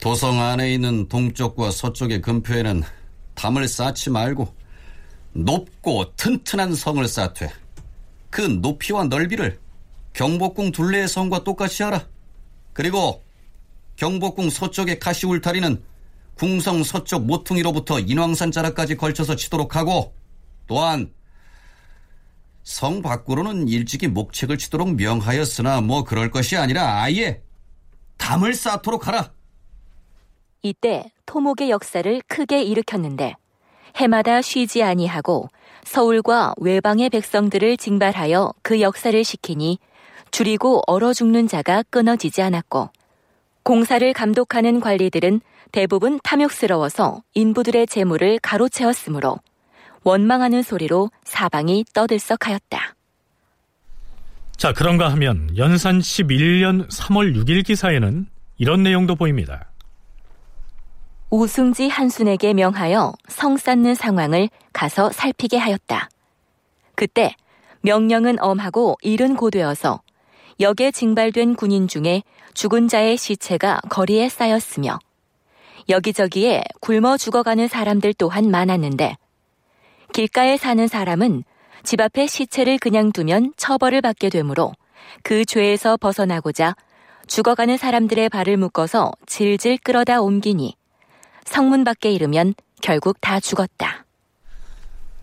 도성 0.00 0.40
안에 0.40 0.74
있는 0.74 1.08
동쪽과 1.08 1.72
서쪽의 1.72 2.20
금표에는 2.20 2.84
담을 3.40 3.66
쌓지 3.68 4.10
말고 4.10 4.54
높고 5.32 6.14
튼튼한 6.16 6.74
성을 6.74 7.06
쌓되 7.08 7.50
그 8.28 8.42
높이와 8.42 9.04
넓이를 9.04 9.58
경복궁 10.12 10.72
둘레의 10.72 11.08
성과 11.08 11.42
똑같이 11.42 11.82
하라. 11.82 12.06
그리고 12.74 13.24
경복궁 13.96 14.50
서쪽의 14.50 14.98
가시 14.98 15.24
울타리는 15.24 15.82
궁성 16.34 16.82
서쪽 16.84 17.24
모퉁이로부터 17.24 17.98
인왕산 17.98 18.52
자락까지 18.52 18.96
걸쳐서 18.98 19.36
치도록 19.36 19.74
하고 19.74 20.14
또한 20.66 21.10
성 22.62 23.00
밖으로는 23.00 23.68
일찍이 23.68 24.06
목책을 24.08 24.58
치도록 24.58 24.96
명하였으나 24.96 25.80
뭐 25.80 26.04
그럴 26.04 26.30
것이 26.30 26.58
아니라 26.58 27.02
아예 27.02 27.42
담을 28.18 28.52
쌓도록 28.52 29.06
하라. 29.06 29.32
이때 30.62 31.10
토목의 31.26 31.70
역사를 31.70 32.20
크게 32.28 32.62
일으켰는데 32.62 33.34
해마다 33.96 34.42
쉬지 34.42 34.82
아니하고 34.82 35.48
서울과 35.84 36.54
외방의 36.58 37.10
백성들을 37.10 37.76
징발하여 37.76 38.52
그 38.62 38.80
역사를 38.80 39.22
시키니 39.24 39.78
줄이고 40.30 40.82
얼어 40.86 41.12
죽는 41.12 41.48
자가 41.48 41.82
끊어지지 41.90 42.42
않았고 42.42 42.90
공사를 43.62 44.12
감독하는 44.12 44.80
관리들은 44.80 45.40
대부분 45.72 46.18
탐욕스러워서 46.22 47.22
인부들의 47.34 47.86
재물을 47.86 48.38
가로채었으므로 48.40 49.38
원망하는 50.02 50.62
소리로 50.62 51.10
사방이 51.24 51.84
떠들썩하였다. 51.92 52.94
자, 54.56 54.72
그런가 54.72 55.10
하면 55.12 55.56
연산 55.56 56.00
11년 56.00 56.88
3월 56.90 57.34
6일 57.34 57.64
기사에는 57.64 58.26
이런 58.58 58.82
내용도 58.82 59.14
보입니다. 59.16 59.69
우승지 61.30 61.88
한순에게 61.88 62.54
명하여 62.54 63.12
성 63.28 63.56
쌓는 63.56 63.94
상황을 63.94 64.48
가서 64.72 65.12
살피게 65.12 65.58
하였다. 65.58 66.10
그때 66.96 67.36
명령은 67.82 68.42
엄하고 68.42 68.96
일은 69.02 69.36
고되어서 69.36 70.02
역에 70.58 70.90
징발된 70.90 71.54
군인 71.54 71.86
중에 71.86 72.24
죽은 72.52 72.88
자의 72.88 73.16
시체가 73.16 73.80
거리에 73.88 74.28
쌓였으며 74.28 74.98
여기저기에 75.88 76.64
굶어 76.80 77.16
죽어가는 77.16 77.68
사람들 77.68 78.12
또한 78.14 78.50
많았는데 78.50 79.16
길가에 80.12 80.56
사는 80.56 80.88
사람은 80.88 81.44
집 81.84 82.00
앞에 82.00 82.26
시체를 82.26 82.78
그냥 82.78 83.12
두면 83.12 83.54
처벌을 83.56 84.00
받게 84.02 84.30
되므로 84.30 84.72
그 85.22 85.44
죄에서 85.44 85.96
벗어나고자 85.96 86.74
죽어가는 87.28 87.76
사람들의 87.76 88.28
발을 88.30 88.56
묶어서 88.56 89.12
질질 89.26 89.78
끌어다 89.78 90.20
옮기니 90.20 90.79
성문 91.44 91.84
밖에 91.84 92.10
이르면 92.10 92.54
결국 92.82 93.20
다 93.20 93.40
죽었다. 93.40 94.04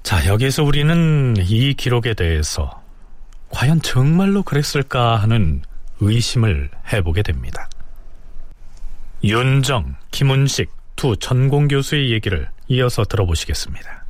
자, 0.04 0.26
여기서 0.28 0.64
우리는 0.64 1.36
이 1.38 1.74
기록에 1.74 2.14
대해서 2.14 2.82
과연 3.50 3.82
정말로 3.82 4.44
그랬을까 4.44 5.18
하는 5.18 5.62
의심을 6.00 6.70
해보게 6.94 7.24
됩니다. 7.24 7.70
윤정, 9.24 9.96
김은식 10.12 10.72
두 10.96 11.18
전공 11.18 11.68
교수의 11.68 12.12
얘기를 12.12 12.50
이어서 12.68 13.04
들어보시겠습니다. 13.04 14.06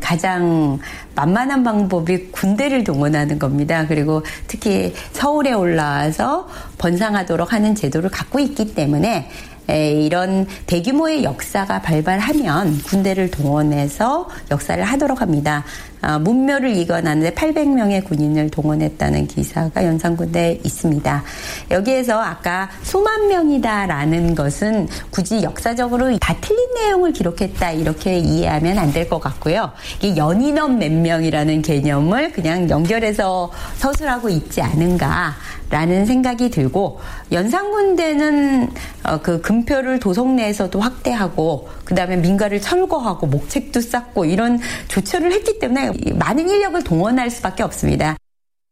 가장 0.00 0.78
만만한 1.14 1.64
방법이 1.64 2.30
군대를 2.30 2.84
동원하는 2.84 3.38
겁니다. 3.38 3.86
그리고 3.86 4.24
특히 4.46 4.94
서울에 5.12 5.52
올라와서 5.52 6.48
번상하도록 6.78 7.52
하는 7.52 7.74
제도를 7.74 8.10
갖고 8.10 8.38
있기 8.38 8.74
때문에 8.74 9.28
이런 9.68 10.46
대규모의 10.66 11.24
역사가 11.24 11.82
발발하면 11.82 12.78
군대를 12.82 13.30
동원해서 13.30 14.28
역사를 14.50 14.82
하도록 14.82 15.20
합니다. 15.20 15.64
아, 16.00 16.18
문묘를 16.18 16.76
이관하는데 16.76 17.32
800명의 17.34 18.04
군인을 18.04 18.50
동원했다는 18.50 19.26
기사가 19.26 19.84
연산군대에 19.84 20.60
있습니다. 20.64 21.22
여기에서 21.70 22.20
아까 22.20 22.68
수만 22.82 23.28
명이다라는 23.28 24.34
것은 24.34 24.88
굳이 25.10 25.42
역사적으로 25.42 26.16
다 26.18 26.34
틀린 26.40 26.58
내용을 26.74 27.12
기록했다 27.12 27.72
이렇게 27.72 28.18
이해하면 28.18 28.78
안 28.78 28.92
될 28.92 29.08
것 29.08 29.20
같고요. 29.20 29.70
이게 30.00 30.16
연인원 30.16 30.78
몇 30.78 30.90
명이라는 30.92 31.62
개념을 31.62 32.32
그냥 32.32 32.68
연결해서 32.68 33.50
서술하고 33.76 34.28
있지 34.28 34.60
않은가 34.60 35.34
라는 35.70 36.04
생각이 36.06 36.50
들고 36.50 36.98
연산군대는 37.30 38.70
어, 39.04 39.18
그 39.22 39.40
금표를 39.40 39.98
도성 40.00 40.36
내에서도 40.36 40.80
확대하고 40.80 41.68
그 41.84 41.94
다음에 41.94 42.16
민가를 42.16 42.60
철거하고 42.60 43.26
목책도 43.26 43.80
쌓고 43.80 44.24
이런 44.24 44.58
조처를 44.88 45.32
했기 45.32 45.58
때문에 45.58 45.87
많은 46.14 46.48
인력을 46.48 46.82
동원할 46.84 47.30
수밖에 47.30 47.62
없습니다. 47.62 48.16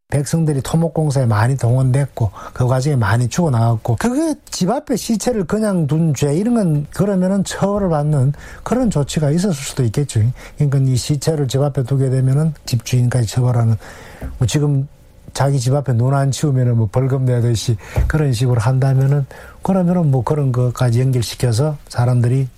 백성들이 0.08 0.62
토목공사에 0.62 1.26
많이 1.26 1.56
동원됐고 1.56 2.30
그 2.52 2.66
과정에 2.68 2.94
많이 2.94 3.28
죽어나갔고 3.28 3.96
그게 3.96 4.36
집 4.50 4.70
앞에 4.70 4.94
시체를 4.94 5.44
그냥 5.44 5.88
둔 5.88 6.14
죄 6.14 6.32
이런 6.32 6.54
건 6.54 6.86
그러면은 6.94 7.42
처벌을 7.42 7.88
받는 7.88 8.32
그런 8.62 8.88
조치가 8.88 9.30
있었을 9.30 9.52
수도 9.54 9.82
있겠죠. 9.82 10.20
그러니까 10.56 10.78
이 10.78 10.96
시체를 10.96 11.48
집 11.48 11.60
앞에 11.60 11.82
두게 11.82 12.08
되면은 12.10 12.54
집주인까지 12.66 13.26
처벌하는 13.26 13.76
뭐 14.38 14.46
지금 14.46 14.86
자기 15.34 15.58
집 15.58 15.74
앞에 15.74 15.92
눈 15.92 16.14
안 16.14 16.30
치우면은 16.30 16.76
뭐 16.76 16.88
벌금 16.90 17.24
내듯이 17.24 17.76
그런 18.06 18.32
식으로 18.32 18.60
한다면은 18.60 19.26
그러면은 19.62 20.12
뭐 20.12 20.22
그런 20.22 20.52
것까지 20.52 21.00
연결시켜서 21.00 21.76
사람들이 21.88 22.48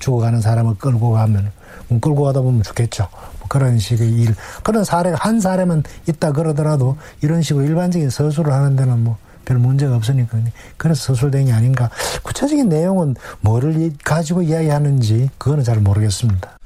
죽어가는 0.00 0.42
사람을 0.42 0.74
끌고 0.74 1.12
가면 1.12 1.50
끌고 1.88 2.24
가다 2.24 2.42
보면 2.42 2.62
좋겠죠. 2.62 3.08
뭐 3.50 3.60
그런 3.60 3.78
식의 3.78 4.12
일 4.12 4.34
그런 4.62 4.84
사례가 4.84 5.16
한 5.20 5.40
사례만 5.40 5.82
있다 6.08 6.32
그러더라도 6.32 6.96
이런 7.22 7.42
식으로 7.42 7.64
일반적인 7.64 8.08
서술을 8.10 8.52
하는 8.52 8.76
데는 8.76 9.04
뭐 9.04 9.18
별 9.50 9.58
문제가 9.58 9.96
없으니까 9.96 10.38
그래서 10.76 11.12
서술된 11.12 11.46
게 11.46 11.52
아닌가 11.52 11.90
구체적인 12.22 12.68
내용은 12.68 13.16
뭐를 13.40 13.92
가지고 14.04 14.42
이야기하는지 14.42 15.28
그거는 15.38 15.64
잘 15.64 15.80
모르겠습니다. 15.80 16.56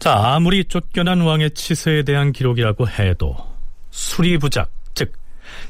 자 0.00 0.34
아무리 0.34 0.64
쫓겨난 0.64 1.20
왕의 1.20 1.52
치세에 1.52 2.02
대한 2.02 2.32
기록이라고 2.32 2.88
해도 2.88 3.36
수리부작 3.92 4.70
즉 4.94 5.12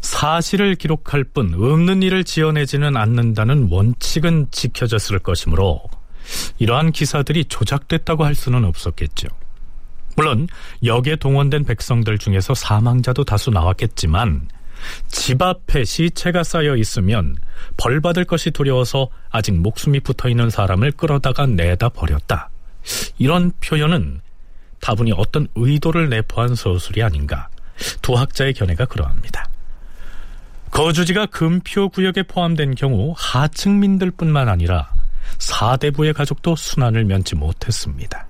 사실을 0.01 0.77
기록할 0.77 1.25
뿐 1.25 1.53
없는 1.53 2.03
일을 2.03 2.25
지어내지는 2.25 2.97
않는다는 2.97 3.69
원칙은 3.71 4.47
지켜졌을 4.51 5.19
것이므로 5.19 5.83
이러한 6.59 6.93
기사들이 6.93 7.45
조작됐다고 7.45 8.25
할 8.25 8.35
수는 8.35 8.65
없었겠죠. 8.65 9.29
물론 10.17 10.49
역에 10.83 11.17
동원된 11.17 11.65
백성들 11.65 12.19
중에서 12.19 12.55
사망자도 12.55 13.25
다수 13.25 13.51
나왔겠지만 13.51 14.49
집 15.09 15.41
앞에 15.41 15.85
시체가 15.85 16.43
쌓여 16.43 16.77
있으면 16.77 17.37
벌 17.77 18.01
받을 18.01 18.25
것이 18.25 18.51
두려워서 18.51 19.09
아직 19.31 19.53
목숨이 19.53 20.01
붙어 20.01 20.29
있는 20.29 20.51
사람을 20.51 20.93
끌어다가 20.93 21.47
내다 21.47 21.91
버렸다. 21.91 22.51
이런 23.19 23.53
표현은 23.61 24.21
다분히 24.81 25.13
어떤 25.17 25.49
의도를 25.55 26.09
내포한 26.09 26.55
서술이 26.55 27.03
아닌가. 27.03 27.49
두 28.03 28.15
학자의 28.15 28.55
견해가 28.55 28.85
그러합니다. 28.87 29.49
거주지가 30.71 31.27
금표 31.27 31.89
구역에 31.89 32.23
포함된 32.23 32.75
경우 32.75 33.15
하층민들뿐만 33.17 34.49
아니라 34.49 34.91
사대부의 35.39 36.13
가족도 36.13 36.55
순환을 36.57 37.05
면치 37.05 37.35
못했습니다. 37.35 38.27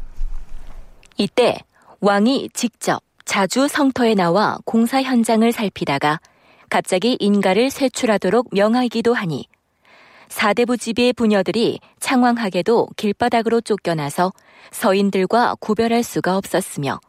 이때 1.17 1.59
왕이 2.01 2.51
직접 2.53 3.03
자주 3.25 3.69
성터에 3.69 4.15
나와 4.15 4.59
공사 4.65 5.03
현장을 5.03 5.51
살피다가 5.51 6.21
갑자기 6.69 7.17
인가를 7.19 7.71
세출하도록 7.71 8.49
명하기도 8.53 9.15
하니 9.15 9.47
사대부 10.29 10.77
집의 10.77 11.13
부녀들이 11.15 11.81
창왕하게도 12.01 12.89
길바닥으로 12.97 13.61
쫓겨나서 13.61 14.33
서인들과 14.73 15.57
구별할 15.61 16.03
수가 16.03 16.37
없었으며 16.37 17.01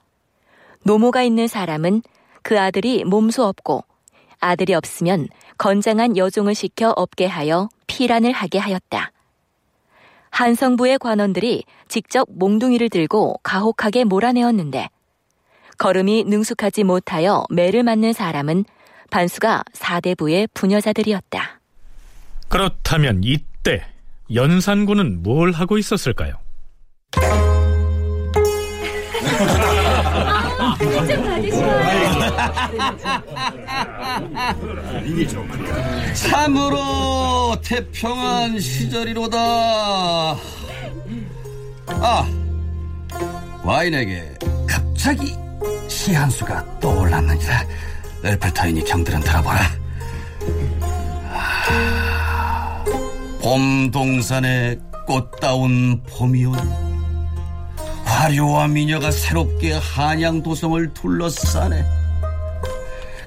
노모가 0.84 1.24
있는 1.24 1.48
사람은 1.48 2.02
그 2.42 2.60
아들이 2.60 3.04
몸소 3.04 3.44
없고 3.44 3.84
아들이 4.40 4.74
없으면 4.74 5.28
건장한 5.58 6.16
여종을 6.16 6.56
시켜 6.56 6.94
없게 6.96 7.26
하여 7.26 7.68
피란을 7.88 8.32
하게 8.32 8.60
하였다. 8.60 9.12
한성부의 10.38 11.00
관원들이 11.00 11.64
직접 11.88 12.28
몽둥이를 12.32 12.90
들고 12.90 13.40
가혹하게 13.42 14.04
몰아내었는데 14.04 14.88
걸음이 15.80 16.26
능숙하지 16.26 16.84
못하여 16.84 17.44
매를 17.50 17.82
맞는 17.82 18.14
사람은 18.14 18.66
반수가 19.10 19.64
사대부의 19.74 20.50
부녀자들이었다. 20.54 21.60
그렇다면 22.50 23.22
이때 23.24 23.84
연산군은 24.32 25.24
뭘 25.24 25.54
하고 25.54 25.80
있었을까요? 25.80 26.36
참으로 36.14 37.56
태평한 37.64 38.60
시절이로다. 38.60 39.38
아, 41.90 42.28
와인에게 43.64 44.34
갑자기 44.68 45.36
시 45.88 46.14
한 46.14 46.30
수가 46.30 46.80
떠올랐느니라. 46.80 47.66
엘펠타인이 48.24 48.84
경들은 48.86 49.20
들어보라. 49.22 49.60
아, 51.32 52.84
봄 53.42 53.92
동산에 53.92 54.78
꽃다운 55.06 56.02
봄이온 56.04 56.58
화려와 58.06 58.68
미녀가 58.70 59.12
새롭게 59.12 59.74
한양 59.74 60.44
도성을 60.44 60.94
둘러싸네. 60.94 61.86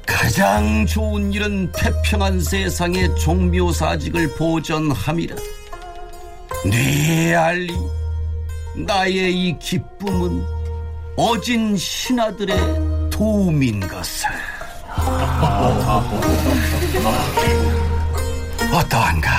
가장 0.07 0.87
좋은 0.87 1.33
일은 1.33 1.71
태평한 1.73 2.41
세상의 2.41 3.15
종묘사직을 3.17 4.35
보전함이라. 4.35 5.37
네 6.71 7.35
알리, 7.35 7.75
나의 8.87 9.35
이 9.35 9.59
기쁨은 9.59 10.45
어진 11.17 11.77
신하들의 11.77 13.11
도움인 13.11 13.81
것을. 13.81 14.29
어떠한가? 18.73 19.31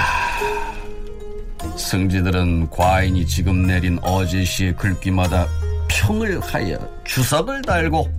승지들은 1.77 2.69
과인이 2.69 3.25
지금 3.25 3.65
내린 3.65 3.97
어제시의 4.01 4.75
글귀마다 4.75 5.47
평을 5.87 6.39
하여 6.41 6.77
주석을 7.05 7.61
달고 7.63 8.09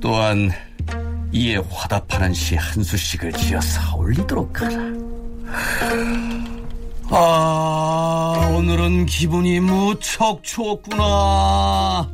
또한 0.00 0.50
이에 1.32 1.56
화답하는 1.70 2.32
시 2.34 2.56
한 2.56 2.82
수씩을 2.82 3.32
지어서 3.32 3.96
올리도록 3.96 4.60
하라. 4.60 4.76
아, 7.10 8.50
오늘은 8.54 9.06
기분이 9.06 9.60
무척 9.60 10.40
좋구나. 10.42 12.08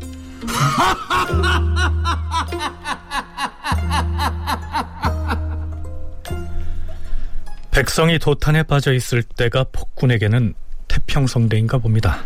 백성이 7.70 8.18
도탄에 8.18 8.62
빠져 8.62 8.92
있을 8.92 9.22
때가 9.22 9.64
폭군에게는 9.72 10.54
태평성대인가 10.88 11.78
봅니다. 11.78 12.24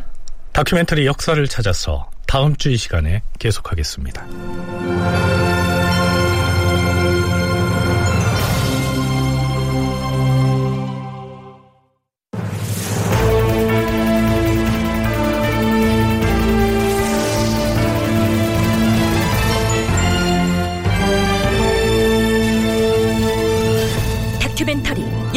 다큐멘터리 0.52 1.06
역사를 1.06 1.46
찾아서 1.48 2.10
다음 2.26 2.54
주 2.56 2.70
이 2.70 2.76
시간에 2.76 3.22
계속하겠습니다. 3.38 4.26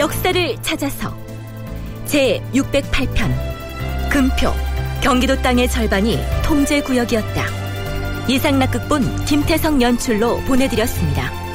역사를 0.01 0.55
찾아서 0.63 1.15
제 2.05 2.41
608편 2.55 3.29
금표 4.09 4.51
경기도 4.99 5.39
땅의 5.43 5.69
절반이 5.69 6.17
통제 6.43 6.81
구역이었다. 6.81 7.45
이상락극본 8.27 9.25
김태성 9.25 9.79
연출로 9.79 10.37
보내드렸습니다. 10.47 11.50